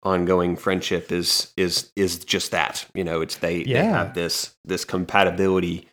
[0.02, 2.86] ongoing friendship is is is just that.
[2.94, 5.90] You know, it's they they have this this compatibility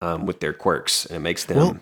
[0.00, 1.80] um, with their quirks, and it makes them Well-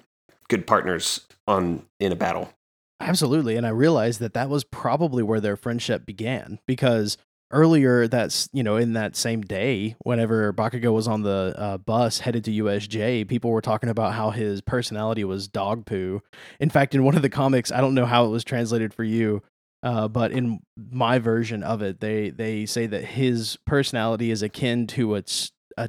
[0.51, 2.53] good partners on in a battle.
[3.01, 3.57] Absolutely.
[3.57, 7.17] And I realized that that was probably where their friendship began because
[7.53, 12.19] earlier that's, you know, in that same day, whenever Bakugo was on the uh, bus
[12.21, 16.23] headed to USJ, people were talking about how his personality was dog poo.
[16.59, 19.05] In fact, in one of the comics, I don't know how it was translated for
[19.05, 19.43] you,
[19.83, 24.87] uh, but in my version of it, they, they say that his personality is akin
[24.89, 25.23] to a,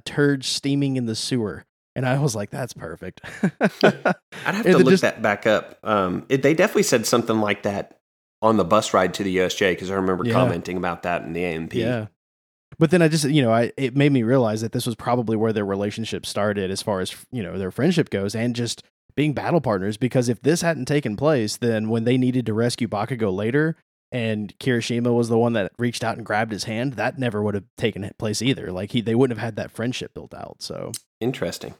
[0.05, 1.65] turd steaming in the sewer.
[1.95, 3.21] And I was like, that's perfect.
[3.83, 5.77] I'd have to look just- that back up.
[5.83, 7.99] Um, it, they definitely said something like that
[8.43, 10.33] on the bus ride to the USJ because I remember Yeah.
[10.33, 11.73] commenting about that in the AMP.
[11.73, 12.07] Yeah.
[12.77, 15.37] But then I just, you know, I it made me realize that this was probably
[15.37, 18.83] where their relationship started as far as, you know, their friendship goes and just
[19.15, 22.87] being battle partners because if this hadn't taken place, then when they needed to rescue
[22.87, 23.77] Bakugo later
[24.11, 27.53] and Kirishima was the one that reached out and grabbed his hand, that never would
[27.55, 28.71] have taken place either.
[28.71, 30.57] Like he, they wouldn't have had that friendship built out.
[30.59, 31.75] So interesting.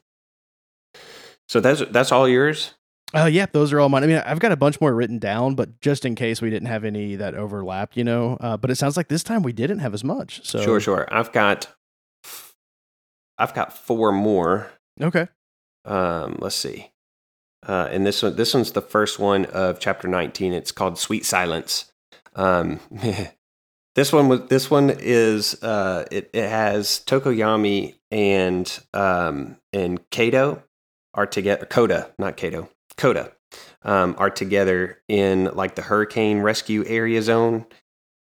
[1.49, 2.75] So that's that's all yours.
[3.15, 4.03] Oh uh, yeah, those are all mine.
[4.03, 6.67] I mean, I've got a bunch more written down, but just in case we didn't
[6.67, 8.37] have any that overlapped, you know.
[8.41, 10.41] Uh, but it sounds like this time we didn't have as much.
[10.43, 11.07] So sure, sure.
[11.11, 11.67] I've got,
[13.37, 14.71] I've got four more.
[14.99, 15.27] Okay.
[15.85, 16.91] Um, let's see.
[17.67, 20.51] Uh, and this one, this one's the first one of chapter nineteen.
[20.51, 21.91] It's called "Sweet Silence."
[22.35, 22.79] Um,
[23.95, 24.41] this one was.
[24.49, 25.61] This one is.
[25.61, 30.63] Uh, it it has Tokoyami and um and Kato
[31.13, 31.67] are together.
[31.67, 32.69] Koda, not Kato.
[32.97, 33.31] Koda
[33.83, 37.65] um, are together in like the hurricane rescue area zone.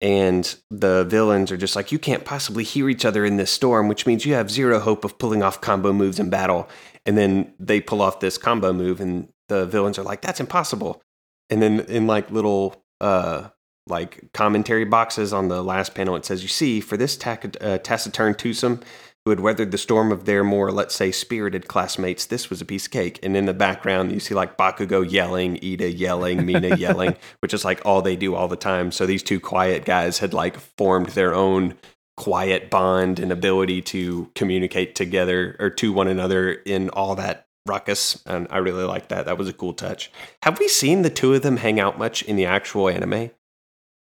[0.00, 3.88] And the villains are just like, you can't possibly hear each other in this storm,
[3.88, 6.68] which means you have zero hope of pulling off combo moves in battle.
[7.06, 11.00] And then they pull off this combo move, and the villains are like, that's impossible.
[11.48, 13.48] And then in like little uh,
[13.86, 17.78] like commentary boxes on the last panel, it says, you see, for this tac- uh,
[17.78, 18.80] taciturn twosome,
[19.24, 22.64] who had weathered the storm of their more, let's say, spirited classmates, this was a
[22.64, 23.18] piece of cake.
[23.22, 27.64] And in the background, you see like Bakugo yelling, Iida yelling, Mina yelling, which is
[27.64, 28.92] like all they do all the time.
[28.92, 31.74] So these two quiet guys had like formed their own
[32.16, 38.22] quiet bond and ability to communicate together or to one another in all that ruckus.
[38.26, 39.24] And I really like that.
[39.24, 40.12] That was a cool touch.
[40.42, 43.30] Have we seen the two of them hang out much in the actual anime?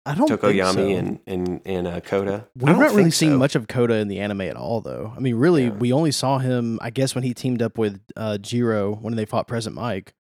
[0.08, 0.88] I don't Tokoyami so.
[0.88, 2.48] and and and uh, Koda.
[2.56, 3.38] We've not really seen so.
[3.38, 5.14] much of Koda in the anime at all, though.
[5.16, 5.72] I mean, really, yeah.
[5.72, 9.26] we only saw him, I guess, when he teamed up with uh, Jiro when they
[9.26, 10.14] fought Present Mike,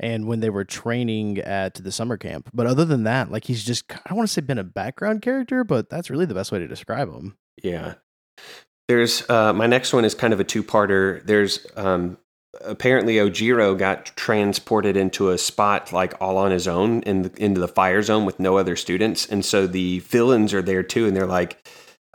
[0.00, 2.50] and when they were training at the summer camp.
[2.52, 5.22] But other than that, like he's just I don't want to say been a background
[5.22, 7.36] character, but that's really the best way to describe him.
[7.62, 7.94] Yeah.
[8.88, 11.24] There's uh, my next one is kind of a two parter.
[11.24, 12.18] There's um,
[12.62, 17.60] apparently Ojiro got transported into a spot like all on his own in the, into
[17.60, 21.16] the fire zone with no other students, and so the villains are there too, and
[21.16, 21.66] they're like,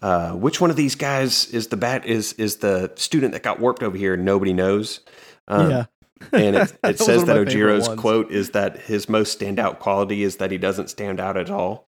[0.01, 3.60] uh, "Which one of these guys is the bat is is the student that got
[3.60, 5.01] warped over here?" Nobody knows.
[5.47, 5.86] Um, yeah.
[6.32, 10.51] and it, it says that Ojiro's quote is that his most standout quality is that
[10.51, 11.88] he doesn't stand out at all.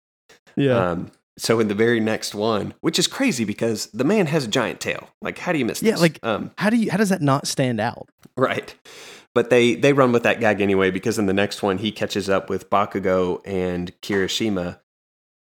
[0.56, 0.92] Yeah.
[0.92, 4.48] Um, so in the very next one, which is crazy because the man has a
[4.48, 5.10] giant tail.
[5.22, 5.88] Like, how do you miss this?
[5.88, 6.02] yeah, this?
[6.02, 8.10] like um, how do you how does that not stand out?
[8.36, 8.76] Right.
[9.34, 12.30] But they they run with that gag anyway because in the next one he catches
[12.30, 14.80] up with Bakugo and Kirishima,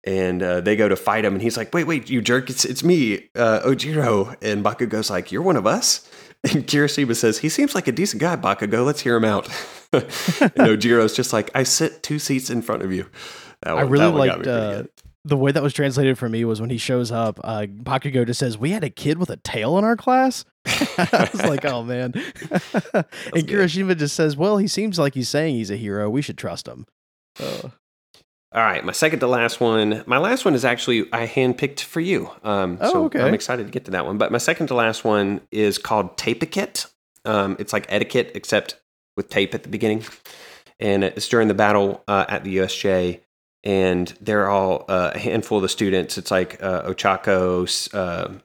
[0.04, 2.50] and uh, they go to fight him, and he's like, "Wait, wait, you jerk!
[2.50, 6.08] It's it's me, uh, Ojiro." And Bakugo's like, "You're one of us."
[6.42, 8.86] And Kirishima says, "He seems like a decent guy, Bakugo.
[8.86, 9.46] Let's hear him out."
[9.92, 10.02] and
[10.56, 13.04] Ojiro's just like, "I sit two seats in front of you."
[13.62, 14.46] That one, I really liked
[15.24, 18.40] the way that was translated for me was when he shows up, uh, Bakugo just
[18.40, 21.82] says, "We had a kid with a tail in our class." I was like, "Oh
[21.82, 22.12] man!"
[22.54, 26.08] and Kirishima just says, "Well, he seems like he's saying he's a hero.
[26.08, 26.86] We should trust him."
[27.38, 27.68] Uh.
[28.52, 30.02] All right, my second to last one.
[30.06, 32.30] My last one is actually I handpicked for you.
[32.42, 33.20] Um, oh, so okay.
[33.20, 34.18] I'm excited to get to that one.
[34.18, 36.86] But my second to last one is called Tape-etiquette.
[37.24, 38.80] Um, it's like etiquette except
[39.16, 40.02] with tape at the beginning,
[40.80, 43.20] and it's during the battle uh, at the USJ
[43.64, 46.18] and they're all uh, a handful of the students.
[46.18, 47.94] It's like uh, Ochako.
[47.94, 48.38] Uh,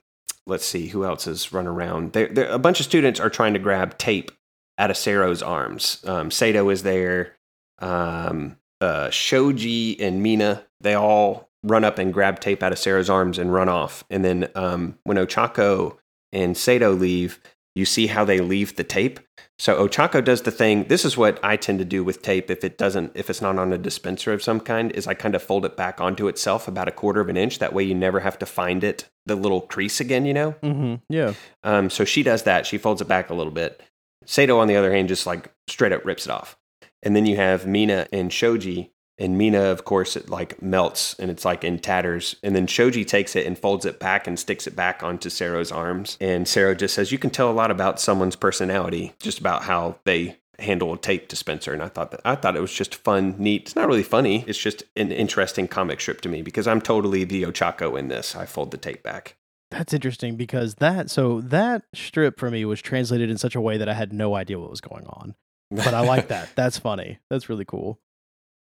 [0.45, 2.13] let's see who else is run around.
[2.13, 4.32] They're, they're, a bunch of students are trying to grab tape
[4.78, 6.04] out of Sero's arms.
[6.06, 7.34] Um, Sato is there.
[7.80, 10.63] Um, uh, Shoji and Mina.
[10.82, 14.04] They all run up and grab tape out of Sero's arms and run off.
[14.10, 15.97] And then um, when Ochako
[16.32, 17.39] and Sato leave,
[17.73, 19.19] you see how they leave the tape.
[19.58, 20.86] So Ochako does the thing.
[20.86, 23.58] This is what I tend to do with tape if it doesn't if it's not
[23.58, 26.68] on a dispenser of some kind is I kind of fold it back onto itself
[26.68, 27.60] about a quarter of an inch.
[27.60, 30.26] That way you never have to find it the little crease again.
[30.26, 30.52] You know.
[30.62, 30.96] Mm-hmm.
[31.10, 31.34] Yeah.
[31.63, 31.89] Um.
[31.89, 32.65] So she does that.
[32.65, 33.82] She folds it back a little bit.
[34.26, 36.58] Sato on the other hand just like straight up rips it off.
[37.04, 41.32] And then you have Mina and Shoji and Mina, of course, it like melts and
[41.32, 42.36] it's like in tatters.
[42.43, 45.71] And then Shoji takes it and folds it back and sticks it back onto Sero's
[45.71, 46.17] arms.
[46.19, 49.99] And Sero just says, You can tell a lot about someone's personality just about how
[50.04, 51.73] they handle a tape dispenser.
[51.73, 53.63] And I thought that I thought it was just fun, neat.
[53.63, 54.43] It's not really funny.
[54.47, 58.36] It's just an interesting comic strip to me because I'm totally the Ochako in this.
[58.36, 59.36] I fold the tape back.
[59.71, 63.78] That's interesting because that so that strip for me was translated in such a way
[63.78, 65.36] that I had no idea what was going on.
[65.71, 66.49] But I like that.
[66.56, 67.19] That's funny.
[67.30, 67.99] That's really cool.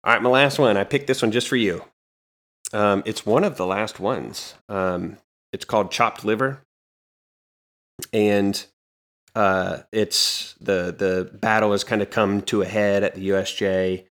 [0.07, 0.77] All right, my last one.
[0.77, 1.83] I picked this one just for you.
[2.71, 4.53] Um, it's one of the last ones.
[4.69, 5.17] Um,
[5.51, 6.61] it's called Chopped Liver,
[8.13, 8.65] and
[9.35, 14.05] uh, it's the the battle has kind of come to a head at the USJ,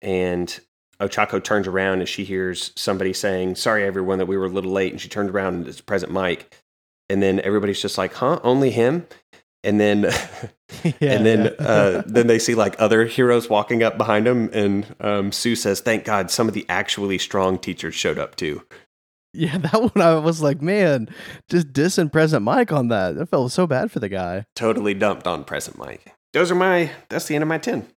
[0.00, 0.60] and
[1.00, 4.70] Ochako turns around and she hears somebody saying, "Sorry, everyone, that we were a little
[4.70, 6.62] late." And she turns around and it's Present Mike,
[7.08, 8.38] and then everybody's just like, "Huh?
[8.44, 9.08] Only him?"
[9.62, 10.02] And then
[10.84, 11.66] yeah, and then yeah.
[11.66, 15.80] uh, then they see like other heroes walking up behind him, and um, Sue says,
[15.80, 18.62] "Thank God, some of the actually strong teachers showed up too."
[19.32, 21.08] yeah, that one I was like, man,
[21.48, 23.18] just dissing Present Mike on that.
[23.18, 24.46] I felt so bad for the guy.
[24.54, 26.14] Totally dumped on present Mike.
[26.32, 26.90] Those are my.
[27.08, 27.88] That's the end of my ten.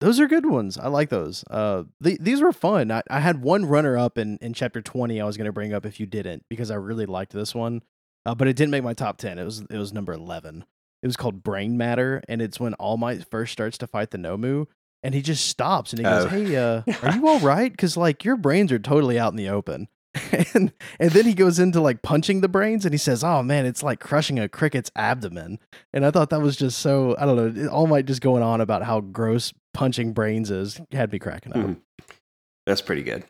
[0.00, 0.78] Those are good ones.
[0.78, 1.44] I like those.
[1.50, 2.92] Uh, th- these were fun.
[2.92, 5.20] I, I had one runner up in, in chapter twenty.
[5.20, 7.82] I was going to bring up if you didn't because I really liked this one,
[8.24, 9.38] uh, but it didn't make my top ten.
[9.38, 10.64] It was it was number eleven.
[11.02, 14.18] It was called Brain Matter, and it's when All Might first starts to fight the
[14.18, 14.66] Nomu,
[15.02, 16.28] and he just stops and he goes, Oh.
[16.28, 17.70] "Hey, uh, are you all right?
[17.70, 19.88] Because like your brains are totally out in the open."
[20.54, 23.66] and and then he goes into like punching the brains, and he says, "Oh man,
[23.66, 25.58] it's like crushing a cricket's abdomen."
[25.92, 27.68] And I thought that was just so I don't know.
[27.68, 31.58] All Might just going on about how gross punching brains is had me cracking up.
[31.58, 31.76] Mhm.
[32.66, 33.24] That's pretty good.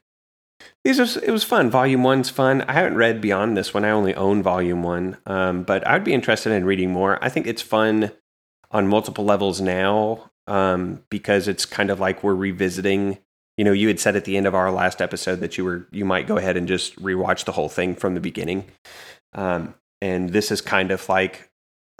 [0.84, 1.70] These are it was fun.
[1.70, 2.62] Volume one's fun.
[2.62, 3.84] I haven't read beyond this one.
[3.84, 7.22] I only own volume one, um, but I'd be interested in reading more.
[7.22, 8.12] I think it's fun
[8.70, 13.18] on multiple levels now um, because it's kind of like we're revisiting.
[13.56, 15.86] You know, you had said at the end of our last episode that you were
[15.90, 18.64] you might go ahead and just rewatch the whole thing from the beginning,
[19.34, 21.50] um, and this is kind of like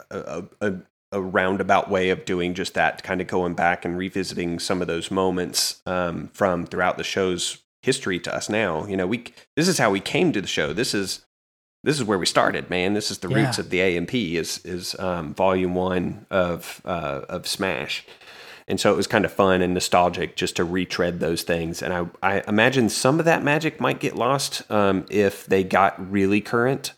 [0.09, 0.73] a, a,
[1.11, 4.87] a roundabout way of doing just that, kind of going back and revisiting some of
[4.87, 8.85] those moments um, from throughout the show's history to us now.
[8.85, 10.73] You know, we this is how we came to the show.
[10.73, 11.25] This is
[11.83, 12.93] this is where we started, man.
[12.93, 16.81] This is the roots of the A and P is is um, volume one of
[16.85, 18.05] uh, of Smash.
[18.67, 21.81] And so it was kind of fun and nostalgic just to retread those things.
[21.81, 26.11] And I, I imagine some of that magic might get lost um, if they got
[26.11, 26.93] really current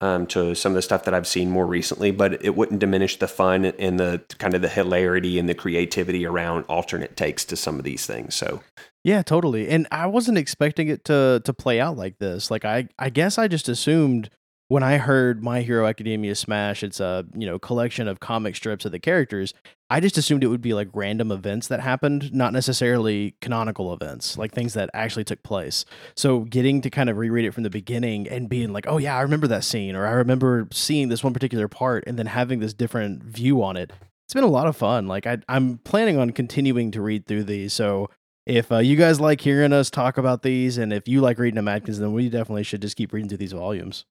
[0.00, 3.18] um, to some of the stuff that I've seen more recently, but it wouldn't diminish
[3.18, 7.56] the fun and the kind of the hilarity and the creativity around alternate takes to
[7.56, 8.34] some of these things.
[8.34, 8.62] So
[9.04, 9.68] Yeah, totally.
[9.68, 12.50] And I wasn't expecting it to to play out like this.
[12.50, 14.30] Like I I guess I just assumed
[14.68, 18.84] when I heard My Hero Academia Smash, it's a, you know, collection of comic strips
[18.84, 19.54] of the characters.
[19.88, 24.36] I just assumed it would be like random events that happened, not necessarily canonical events,
[24.36, 25.84] like things that actually took place.
[26.16, 29.16] So getting to kind of reread it from the beginning and being like, "Oh yeah,
[29.16, 32.58] I remember that scene," or "I remember seeing this one particular part," and then having
[32.58, 33.92] this different view on it.
[34.26, 35.06] It's been a lot of fun.
[35.06, 37.72] Like I, I'm planning on continuing to read through these.
[37.72, 38.10] So
[38.44, 41.54] if uh, you guys like hearing us talk about these, and if you like reading
[41.54, 44.04] them, Atkins, then we definitely should just keep reading through these volumes.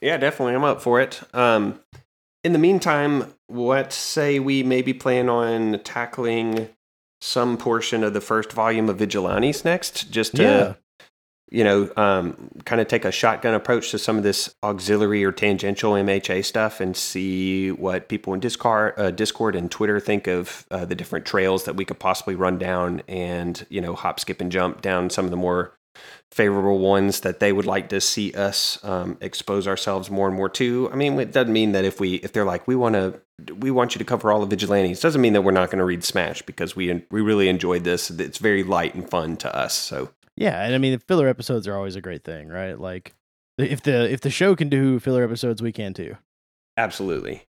[0.00, 1.20] Yeah, definitely, I'm up for it.
[1.34, 1.80] Um,
[2.42, 6.68] in the meantime, what say we maybe plan on tackling
[7.20, 10.74] some portion of the first volume of Vigilantes next, just to Yeah.
[11.50, 15.32] you know, um, kind of take a shotgun approach to some of this auxiliary or
[15.32, 20.64] tangential MHA stuff and see what people in Discord, uh, Discord and Twitter think of
[20.70, 24.40] uh, the different trails that we could possibly run down and, you know, hop, skip,
[24.40, 25.72] and jump down some of the more
[26.32, 30.48] favorable ones that they would like to see us um, expose ourselves more and more
[30.48, 30.88] to.
[30.92, 33.20] I mean, it doesn't mean that if we if they're like we want to
[33.54, 35.78] we want you to cover all of Vigilantes, it doesn't mean that we're not going
[35.78, 38.10] to read Smash because we we really enjoyed this.
[38.10, 39.74] It's very light and fun to us.
[39.74, 42.78] So Yeah, and I mean, the filler episodes are always a great thing, right?
[42.78, 43.14] Like,
[43.58, 46.16] if the if the show can do filler episodes, we can too.
[46.76, 47.46] Absolutely.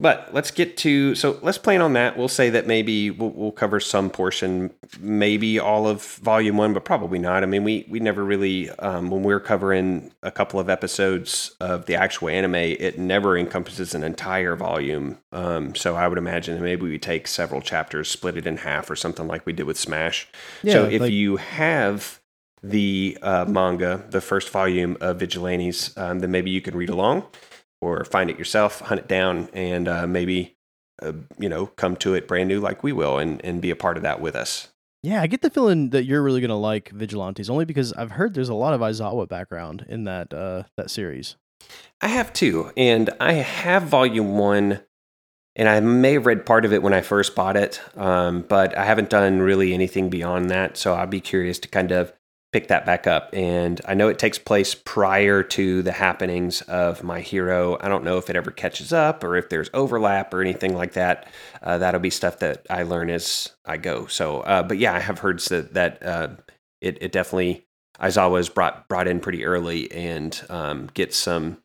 [0.00, 2.16] But let's get to so let's plan on that.
[2.18, 6.84] We'll say that maybe we'll, we'll cover some portion, maybe all of volume one, but
[6.84, 7.44] probably not.
[7.44, 11.86] I mean, we we never really um, when we're covering a couple of episodes of
[11.86, 15.18] the actual anime, it never encompasses an entire volume.
[15.30, 18.90] Um, so I would imagine that maybe we take several chapters, split it in half,
[18.90, 20.28] or something like we did with Smash.
[20.66, 22.18] so if like- you have
[22.62, 27.24] the uh, manga, the first volume of Vigilantes, um, then maybe you can read along
[27.82, 30.56] or find it yourself, hunt it down, and uh, maybe
[31.02, 33.76] uh, you know come to it brand new like we will, and and be a
[33.76, 34.68] part of that with us.
[35.02, 38.34] Yeah, I get the feeling that you're really gonna like Vigilantes, only because I've heard
[38.34, 41.36] there's a lot of Aizawa background in that uh that series.
[42.00, 44.80] I have two, and I have volume one,
[45.56, 48.76] and I may have read part of it when I first bought it, um, but
[48.78, 50.76] I haven't done really anything beyond that.
[50.76, 52.12] So I'd be curious to kind of
[52.52, 53.30] pick that back up.
[53.32, 57.78] And I know it takes place prior to the happenings of My Hero.
[57.80, 60.92] I don't know if it ever catches up or if there's overlap or anything like
[60.92, 61.28] that.
[61.62, 64.06] Uh, that'll be stuff that I learn as I go.
[64.06, 66.28] So, uh, but yeah, I have heard that that uh,
[66.80, 67.64] it, it definitely
[68.00, 71.58] Aizawa is brought brought in pretty early and um, gets some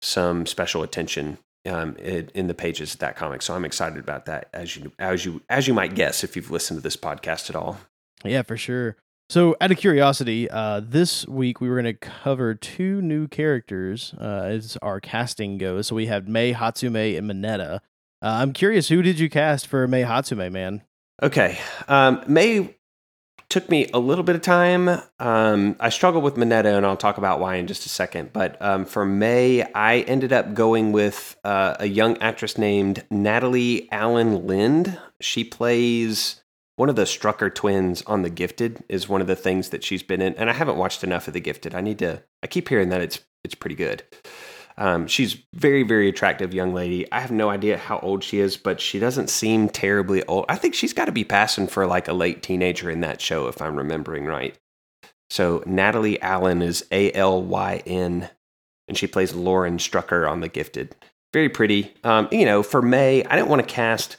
[0.00, 3.40] some special attention um, in, the pages of that comic.
[3.40, 6.50] So I'm excited about that, as you as you as you might guess if you've
[6.50, 7.78] listened to this podcast at all.
[8.24, 8.96] Yeah, for sure.
[9.32, 14.12] So, out of curiosity, uh, this week we were going to cover two new characters
[14.20, 15.86] uh, as our casting goes.
[15.86, 17.76] So we have Mei Hatsume and Mineta.
[17.76, 17.78] Uh,
[18.20, 20.82] I'm curious, who did you cast for Mei Hatsume, man?
[21.22, 21.58] Okay,
[21.88, 22.76] um, Mei
[23.48, 25.00] took me a little bit of time.
[25.18, 28.34] Um, I struggled with Mineta, and I'll talk about why in just a second.
[28.34, 33.88] But um, for Mei, I ended up going with uh, a young actress named Natalie
[33.90, 34.98] Alyn Lind.
[35.22, 36.41] She plays
[36.76, 38.84] one of the Strucker twins on The Gifted.
[38.88, 41.34] Is one of the things that she's been in, and I haven't watched enough of
[41.34, 41.74] The Gifted.
[41.74, 42.22] I need to.
[42.42, 44.02] I keep hearing that it's it's pretty good.
[44.78, 47.10] Um, she's very, very attractive young lady.
[47.12, 50.46] I have no idea how old she is, but she doesn't seem terribly old.
[50.48, 53.48] I think she's got to be passing for like a late teenager in that show,
[53.48, 54.58] if I'm remembering right.
[55.30, 58.30] So Natalie Alyn is A L Y N,
[58.88, 60.94] and she plays Lauren Strucker on The Gifted.
[61.32, 61.94] Very pretty.
[62.04, 64.18] Um, you know, for Mei, I didn't want to cast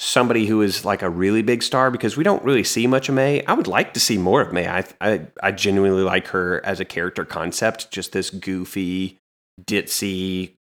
[0.00, 3.14] somebody who is like a really big star because we don't really see much of
[3.14, 3.44] Mei.
[3.44, 4.66] I would like to see more of Mei.
[4.66, 9.18] I I, I genuinely like her as a character concept, just this goofy
[9.62, 10.54] ditzy,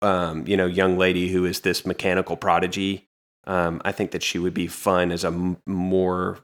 [0.00, 3.06] um, you know, young lady who is this mechanical prodigy.
[3.46, 6.38] Um, I think that she would be fun as a m- more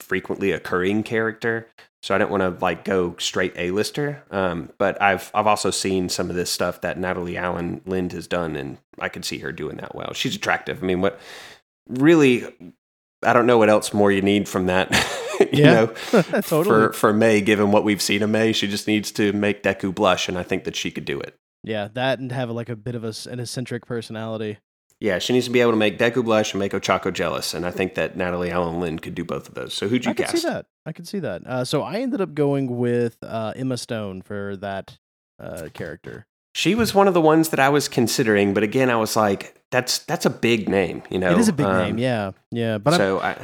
[0.00, 1.68] frequently occurring character.
[2.02, 4.22] So I don't want to like go straight A-lister.
[4.30, 8.26] Um, but I've I've also seen some of this stuff that Natalie Alyn Lind has
[8.26, 10.14] done, and I could see her doing that well.
[10.14, 10.82] She's attractive.
[10.82, 11.20] I mean, what
[11.98, 12.44] really?
[13.22, 14.90] I don't know what else more you need from that.
[15.40, 15.72] you Yeah.
[15.74, 15.86] know,
[16.42, 16.64] totally.
[16.64, 19.94] for for Mei, given what we've seen of Mei, she just needs to make Deku
[19.94, 21.34] blush, and I think that she could do it.
[21.64, 24.58] yeah, that and have like a bit of a, an eccentric personality.
[25.00, 27.64] Yeah, she needs to be able to make Deku blush and make Ochako jealous, and
[27.64, 29.72] I think that Natalie Alyn Lind could do both of those.
[29.72, 30.28] So who'd you cast?
[30.28, 30.42] I can cast?
[30.42, 30.66] see that.
[30.86, 31.46] I can see that.
[31.46, 34.98] Uh, so I ended up going with uh, Emma Stone for that
[35.38, 36.26] uh, character.
[36.54, 39.59] She was one of the ones that I was considering, but again, I was like,
[39.70, 41.30] that's that's a big name, you know.
[41.30, 42.78] it is a big Um, name, yeah, yeah.
[42.78, 43.36] But so I, I,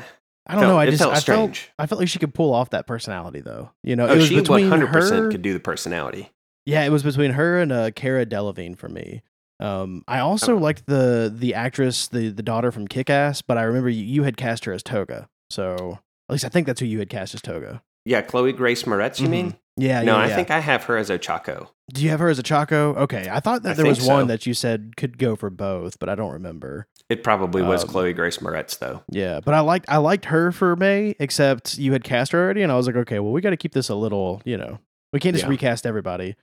[0.48, 0.78] I don't felt- know.
[0.78, 1.70] I just felt I felt strange.
[1.78, 3.70] I felt like she could pull off that personality, though.
[3.82, 6.30] You know, oh, it was she between hundred percent could do the personality.
[6.64, 9.22] Yeah, it was between her and uh, Cara Delevingne for me.
[9.60, 10.58] Um, I also Oh.
[10.58, 14.22] liked the the actress, the the daughter from Kick Ass, but I remember you, you
[14.24, 15.28] had cast her as Toga.
[15.50, 15.98] So
[16.28, 17.82] at least I think that's who you had cast as Toga.
[18.04, 19.30] Yeah, Chloe Grace Moretz, you Mhm.
[19.30, 19.56] mean?
[19.76, 20.34] Yeah, no, yeah, I yeah.
[20.36, 21.68] think I have her as Ochako.
[21.92, 22.96] Do you have her as Ochako?
[22.96, 25.98] Okay, I thought that I there was one that you said could go for both,
[25.98, 26.86] but I don't remember.
[27.08, 29.02] It probably was Um, Chloe Grace Moretz, though.
[29.10, 32.62] Yeah, but I liked I liked her for Mei, except you had cast her already,
[32.62, 34.78] and I was like, okay, well, we got to keep this a little, you know,
[35.12, 35.50] we can't just Yeah.
[35.50, 36.36] recast everybody.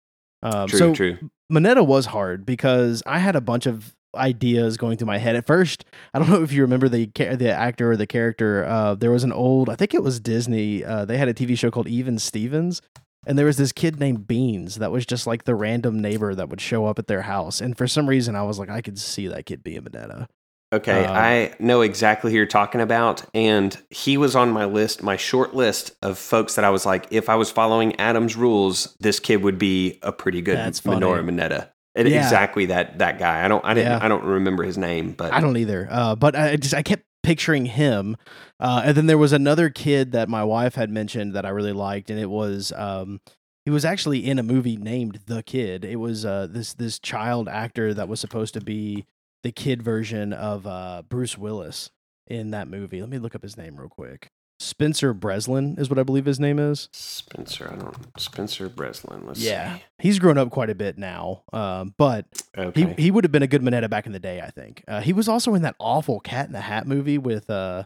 [0.43, 1.17] Um, True, so true.
[1.51, 5.45] Mineta was hard because I had a bunch of ideas going through my head at
[5.47, 5.85] first.
[6.13, 8.63] I don't know if you remember the the actor or the character.
[8.65, 10.83] Uh, there was an old, I think it was Disney.
[10.85, 12.81] Uh, they had a TV show called Even Stevens,
[13.25, 16.49] and there was this kid named Beans that was just like the random neighbor that
[16.49, 17.61] would show up at their house.
[17.61, 20.27] And for some reason, I was like, I could see that kid being Mineta.
[20.73, 25.03] Okay, Um, I know exactly who you're talking about, and he was on my list,
[25.03, 28.97] my short list of folks that I was like, if I was following Adam's rules,
[28.99, 30.57] this kid would be a pretty good.
[30.57, 31.69] Minoru Mineta.
[31.95, 32.23] Yeah.
[32.23, 33.45] Exactly that that guy.
[33.45, 33.99] I don't I didn't Yeah.
[34.03, 35.87] I don't remember his name, but I don't either.
[35.91, 38.15] Uh, but I just I kept picturing him.
[38.59, 41.73] Uh, and then there was another kid that my wife had mentioned that I really
[41.73, 43.21] liked, and it was um,
[43.65, 45.85] he was actually in a movie named The Kid.
[45.85, 49.05] It was uh, this this child actor that was supposed to be
[49.41, 51.91] the kid version of uh, Bruce Willis
[52.27, 53.01] in that movie.
[53.01, 54.29] Let me look up his name real quick.
[54.63, 56.89] Spencer Breslin is what I believe his name is.
[56.93, 59.25] Spencer, I don't Spencer Breslin.
[59.27, 62.25] Let's Yeah, he's grown up quite a bit now, um, but.
[62.57, 62.93] Okay.
[62.95, 64.83] he he would have been a good Mineta back in the day, I think.
[64.87, 67.83] Uh, he was also in that awful Cat in the Hat movie with uh,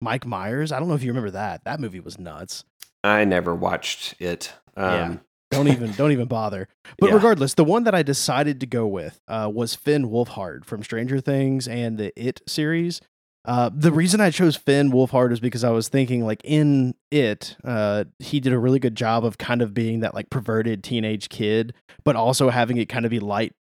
[0.00, 0.70] Mike Myers.
[0.72, 1.64] I don't know if you remember that.
[1.64, 2.64] That movie was nuts.
[3.02, 4.52] I never watched it.
[4.76, 5.20] Um,
[5.50, 6.68] Don't even don't even bother.
[6.98, 7.14] But Yeah.
[7.14, 11.20] regardless, the one that I decided to go with uh, was Finn Wolfhard from Stranger
[11.20, 13.00] Things and the It series.
[13.44, 17.56] Uh, the reason I chose Finn Wolfhard is because I was thinking, like in It,
[17.64, 21.28] uh, he did a really good job of kind of being that like perverted teenage
[21.28, 21.72] kid,
[22.04, 23.54] but also having it kind of be light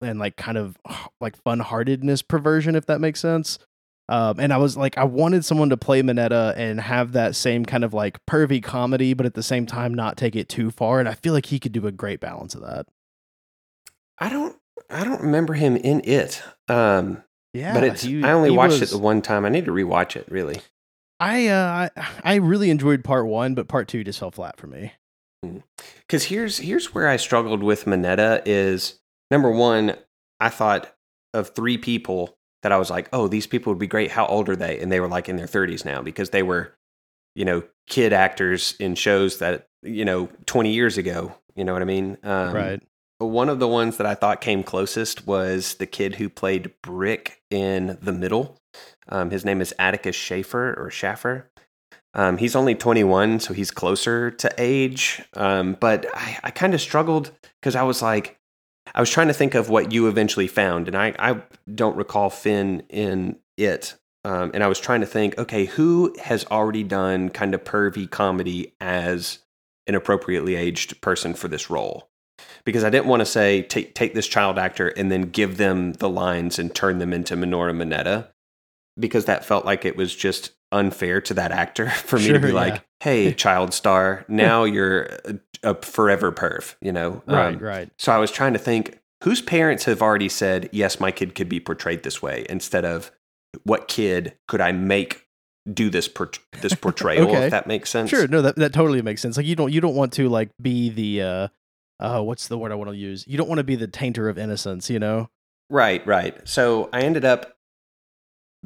[0.00, 0.76] and like kind of
[1.20, 3.58] like fun heartedness perversion, if that makes sense.
[4.08, 7.64] Um, and I was like, I wanted someone to play Mineta and have that same
[7.64, 11.00] kind of like pervy comedy, but at the same time not take it too far.
[11.00, 12.86] And I feel like he could do a great balance of that.
[14.18, 14.56] I don't
[14.90, 16.42] I don't remember him in it.
[16.68, 17.22] Um,
[17.54, 19.44] Yeah, but it's he- I only watched was- it the one time.
[19.44, 20.60] I need to rewatch it, really.
[21.20, 24.66] I uh, I I really enjoyed part one, but part two just fell flat for
[24.66, 24.92] me.
[26.06, 29.00] Because here's here's where I struggled with Mineta is
[29.30, 29.96] number one,
[30.40, 30.94] I thought
[31.34, 34.10] of three people that I was like, oh, these people would be great.
[34.12, 34.78] How old are they?
[34.80, 36.74] And they were like in their 30s now because they were,
[37.34, 41.34] you know, kid actors in shows that you know 20 years ago.
[41.56, 42.18] You know what I mean?
[42.22, 42.82] Um, right.
[43.22, 47.40] One of the ones that I thought came closest was the kid who played Brick
[47.50, 48.58] in The Middle.
[49.08, 51.48] Um, his name is Atticus Schaefer or Schaffer.
[52.14, 55.22] Um, he's only 21, so he's closer to age.
[55.34, 58.38] Um, but I, I kind of struggled because I was like,
[58.94, 61.40] I was trying to think of what you eventually found, and I, I
[61.72, 63.94] don't recall Finn in it.
[64.24, 68.10] um, and I was trying to think, okay, who has already done kind of pervy
[68.10, 69.38] comedy as
[69.86, 72.08] an appropriately aged person for this role?
[72.64, 75.94] Because I didn't want to say take take this child actor and then give them
[75.94, 78.28] the lines and turn them into Minoru Mineta,
[78.98, 82.40] because that felt like it was just unfair to that actor for me Sure, to
[82.40, 82.54] be yeah.
[82.54, 87.22] like, "Hey, child star, now you're a, a forever perv," you know?
[87.26, 87.90] Right, Um, right.
[87.98, 91.48] so I was trying to think whose parents have already said, yes, my kid could
[91.48, 93.10] be portrayed this way, instead of
[93.64, 95.26] what kid could I make
[95.72, 97.44] do this port- this portrayal, Okay.
[97.44, 98.08] if that makes sense.
[98.10, 99.36] Sure, no, that, that totally makes sense.
[99.36, 101.48] Like you don't you don't want to like be the uh
[102.02, 103.24] uh what's the word I want to use?
[103.26, 105.30] You don't want to be the tainter of innocence, you know?
[105.70, 106.36] Right, right.
[106.46, 107.56] So I ended up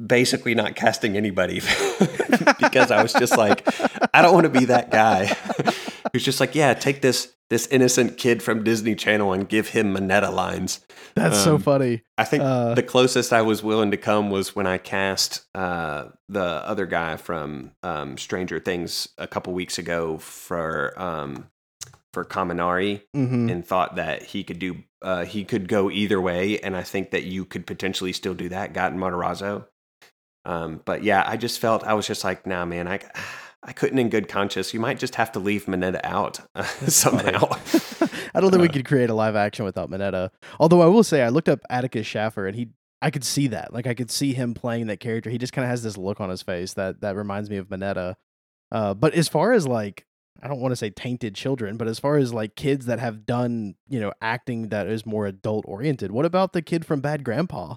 [0.05, 1.55] basically not casting anybody
[2.59, 3.67] because I was just like,
[4.13, 5.25] I don't want to be that guy
[6.13, 9.95] who's just like, yeah, take this this innocent kid from Disney Channel and give him
[9.95, 10.81] Mineta lines.
[11.15, 12.01] That's so Um, funny.
[12.17, 16.07] I think Uh, the closest I was willing to come was when I cast uh,
[16.27, 21.45] the other guy from um, Stranger Things a couple weeks ago for um,
[22.17, 26.57] for Kaminari, hmm and thought that he could do uh, he could go either way,
[26.59, 29.65] and I think that you could potentially still do that, Gaten Matarazzo.
[30.45, 32.99] Um, but yeah, I just felt I was just like, nah, man, I
[33.61, 34.73] I couldn't in good conscience.
[34.73, 37.49] You might just have to leave Mineta out uh, somehow.
[38.33, 40.31] I don't think we Uh, could create a live action without Mineta.
[40.59, 42.69] Although I will say I looked up Atticus Schaffer and he
[43.01, 43.71] I could see that.
[43.73, 45.29] Like I could see him playing that character.
[45.29, 47.67] He just kind of has this look on his face that that reminds me of
[47.67, 48.15] Mineta.
[48.71, 50.05] Uh, but as far as like
[50.41, 53.25] I don't want to say tainted children, but as far as like kids that have
[53.25, 57.23] done, you know, acting that is more adult oriented, what about the kid from Bad
[57.23, 57.75] Grandpa?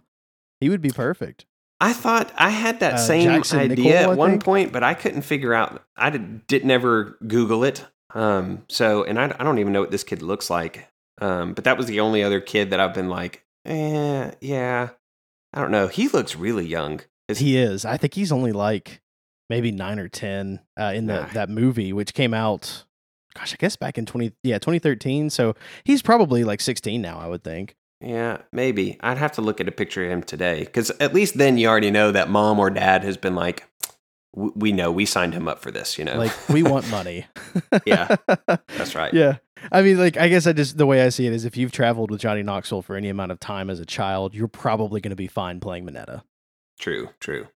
[0.60, 1.46] He would be perfect.
[1.80, 4.44] I thought I had that Uh, same Jackson idea Nicoll, I at one think?
[4.44, 5.82] point, but I couldn't figure out.
[5.96, 7.86] I did, did never Google it.
[8.14, 10.88] Um, so, and I, I don't even know what this kid looks like.
[11.22, 14.90] Um, but that was the only other kid that I've been like, eh, yeah,
[15.54, 15.86] I don't know.
[15.88, 17.00] He looks really young.
[17.28, 17.84] Is He is.
[17.84, 19.00] I think he's only like
[19.50, 21.26] maybe nine or ten uh, in the, Nah.
[21.34, 22.84] that movie, which came out.
[23.34, 25.28] Gosh, I guess back in twenty yeah twenty thirteen.
[25.28, 27.18] So he's probably like sixteen now.
[27.18, 27.76] I would think.
[28.00, 28.96] Yeah, maybe.
[29.02, 31.68] I'd have to look at a picture of him today because at least then you
[31.68, 33.64] already know that mom or dad has been like,
[34.32, 36.16] we know we signed him up for this, you know?
[36.16, 37.26] Like we want money.
[37.84, 39.12] Yeah, That's right.
[39.12, 39.36] Yeah.
[39.70, 41.72] I mean, like, I guess I just, the way I see it is if you've
[41.72, 45.10] traveled with Johnny Knoxville for any amount of time as a child, you're probably going
[45.10, 46.22] to be fine playing Mineta.
[46.78, 47.48] True, true.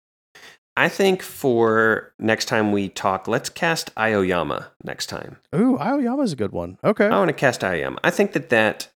[0.76, 5.38] I think for next time we talk, let's cast Aoyama next time.
[5.53, 6.80] Ooh, Aoyama's a good one.
[6.84, 7.05] Okay.
[7.05, 7.99] I want to cast Aoyama.
[8.03, 8.91] I think that that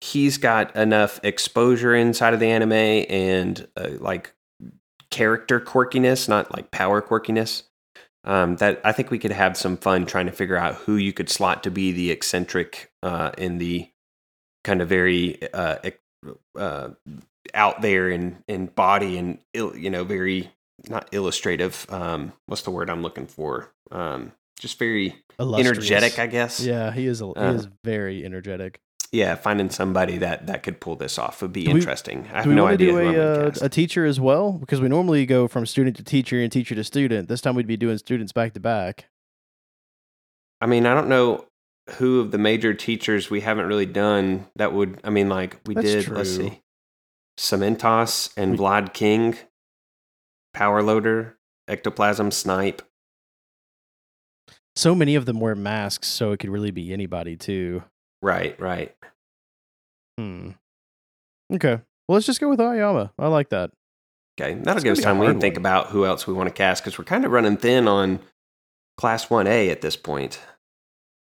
[0.00, 4.32] he's got enough exposure inside of the anime and uh, like
[5.10, 7.64] character quirkiness, not like power quirkiness.
[8.24, 11.12] Um, that I think we could have some fun trying to figure out who you
[11.12, 13.90] could slot to be the eccentric uh, in the
[14.64, 15.76] kind of very uh,
[16.58, 16.88] uh,
[17.54, 20.50] out there in in body and you know very
[20.88, 21.86] not illustrative.
[21.88, 23.72] Um, what's the word I'm looking for?
[23.90, 26.60] Um, just very energetic, I guess.
[26.60, 28.80] Yeah, he is, a, Uh, he is very energetic.
[29.12, 32.28] yeah, finding somebody that that could pull this off would be Do we- interesting.
[32.32, 34.52] I have no idea do a, uh, a teacher as well?
[34.52, 37.28] Because we normally go from student to teacher and teacher to student.
[37.28, 39.06] This time we'd be doing students back to back.
[40.60, 41.46] I mean, I don't know
[41.92, 45.00] who of the major teachers we haven't really done that would.
[45.04, 46.08] I mean, like we That's did.
[46.08, 46.60] Let's see,
[47.38, 49.36] Cementoss and We- Vlad King,
[50.58, 51.38] Power Loader,
[51.68, 52.82] Ectoplasm, Snipe.
[54.74, 57.84] So many of them wear masks, so it could really be anybody, too.
[58.22, 58.92] Right, right.
[60.18, 60.50] Hmm.
[61.54, 61.74] Okay.
[62.08, 63.12] Well, let's just go with Aoyama.
[63.20, 63.70] I like that.
[64.40, 65.20] Okay, that'll It's give us time.
[65.20, 67.56] We can think about who else we want to cast because we're kind of running
[67.56, 68.18] thin on
[68.96, 70.40] Class One A at this point.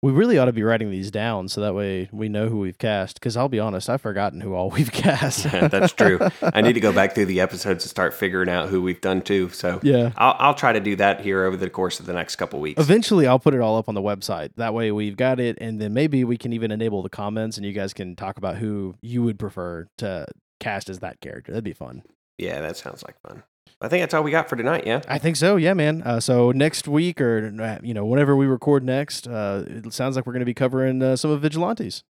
[0.02, 2.76] We really ought to be writing these down so that way we know who we've
[2.76, 3.14] cast.
[3.20, 5.44] Because I'll be honest, I've forgotten who all we've cast.
[5.44, 6.18] Yeah, that's true.
[6.42, 9.22] I need to go back through the episodes and start figuring out who we've done
[9.22, 9.50] too.
[9.50, 10.10] So Yeah.
[10.16, 12.80] I'll, I'll try to do that here over the course of the next couple weeks.
[12.82, 14.50] Eventually, I'll put it all up on the website.
[14.56, 17.64] That way, we've got it, and then maybe we can even enable the comments, and
[17.64, 20.26] you guys can talk about who you would prefer to
[20.58, 21.52] cast as that character.
[21.52, 22.02] That'd be fun.
[22.38, 23.44] Yeah, that sounds like fun.
[23.82, 24.86] I think that's all we got for tonight.
[24.86, 25.02] Yeah.
[25.08, 25.56] I think so.
[25.56, 26.02] Yeah, man.
[26.02, 30.14] Uh, so next week, or uh, you know, whenever we record next, uh, it sounds
[30.14, 32.04] like we're going to be covering uh, some of Vigilantes.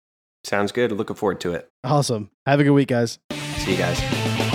[0.42, 0.90] Sounds good.
[0.90, 1.68] Looking forward to it.
[1.84, 2.30] Awesome.
[2.46, 3.18] Have a good week, guys.
[3.58, 4.49] See you guys.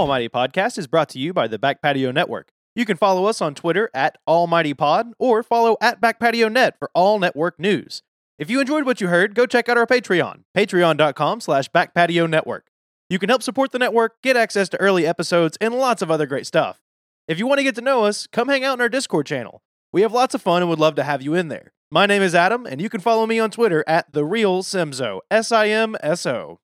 [0.00, 2.52] Almighty Podcast is brought to you by the Back Patio Network.
[2.74, 6.74] You can follow us on Twitter at Almighty Pod or follow at Back Patio Net
[6.78, 8.02] for all network news.
[8.38, 12.68] If you enjoyed what you heard, go check out our Patreon, patreon.com slash backpatio network.
[13.10, 16.24] You can help support the network, get access to early episodes, and lots of other
[16.24, 16.80] great stuff.
[17.28, 19.60] If you want to get to know us, come hang out in our Discord channel.
[19.92, 21.74] We have lots of fun and would love to have you in there.
[21.90, 25.20] My name is Adam, and you can follow me on Twitter at the real Simso,
[25.30, 26.58] S I M S O.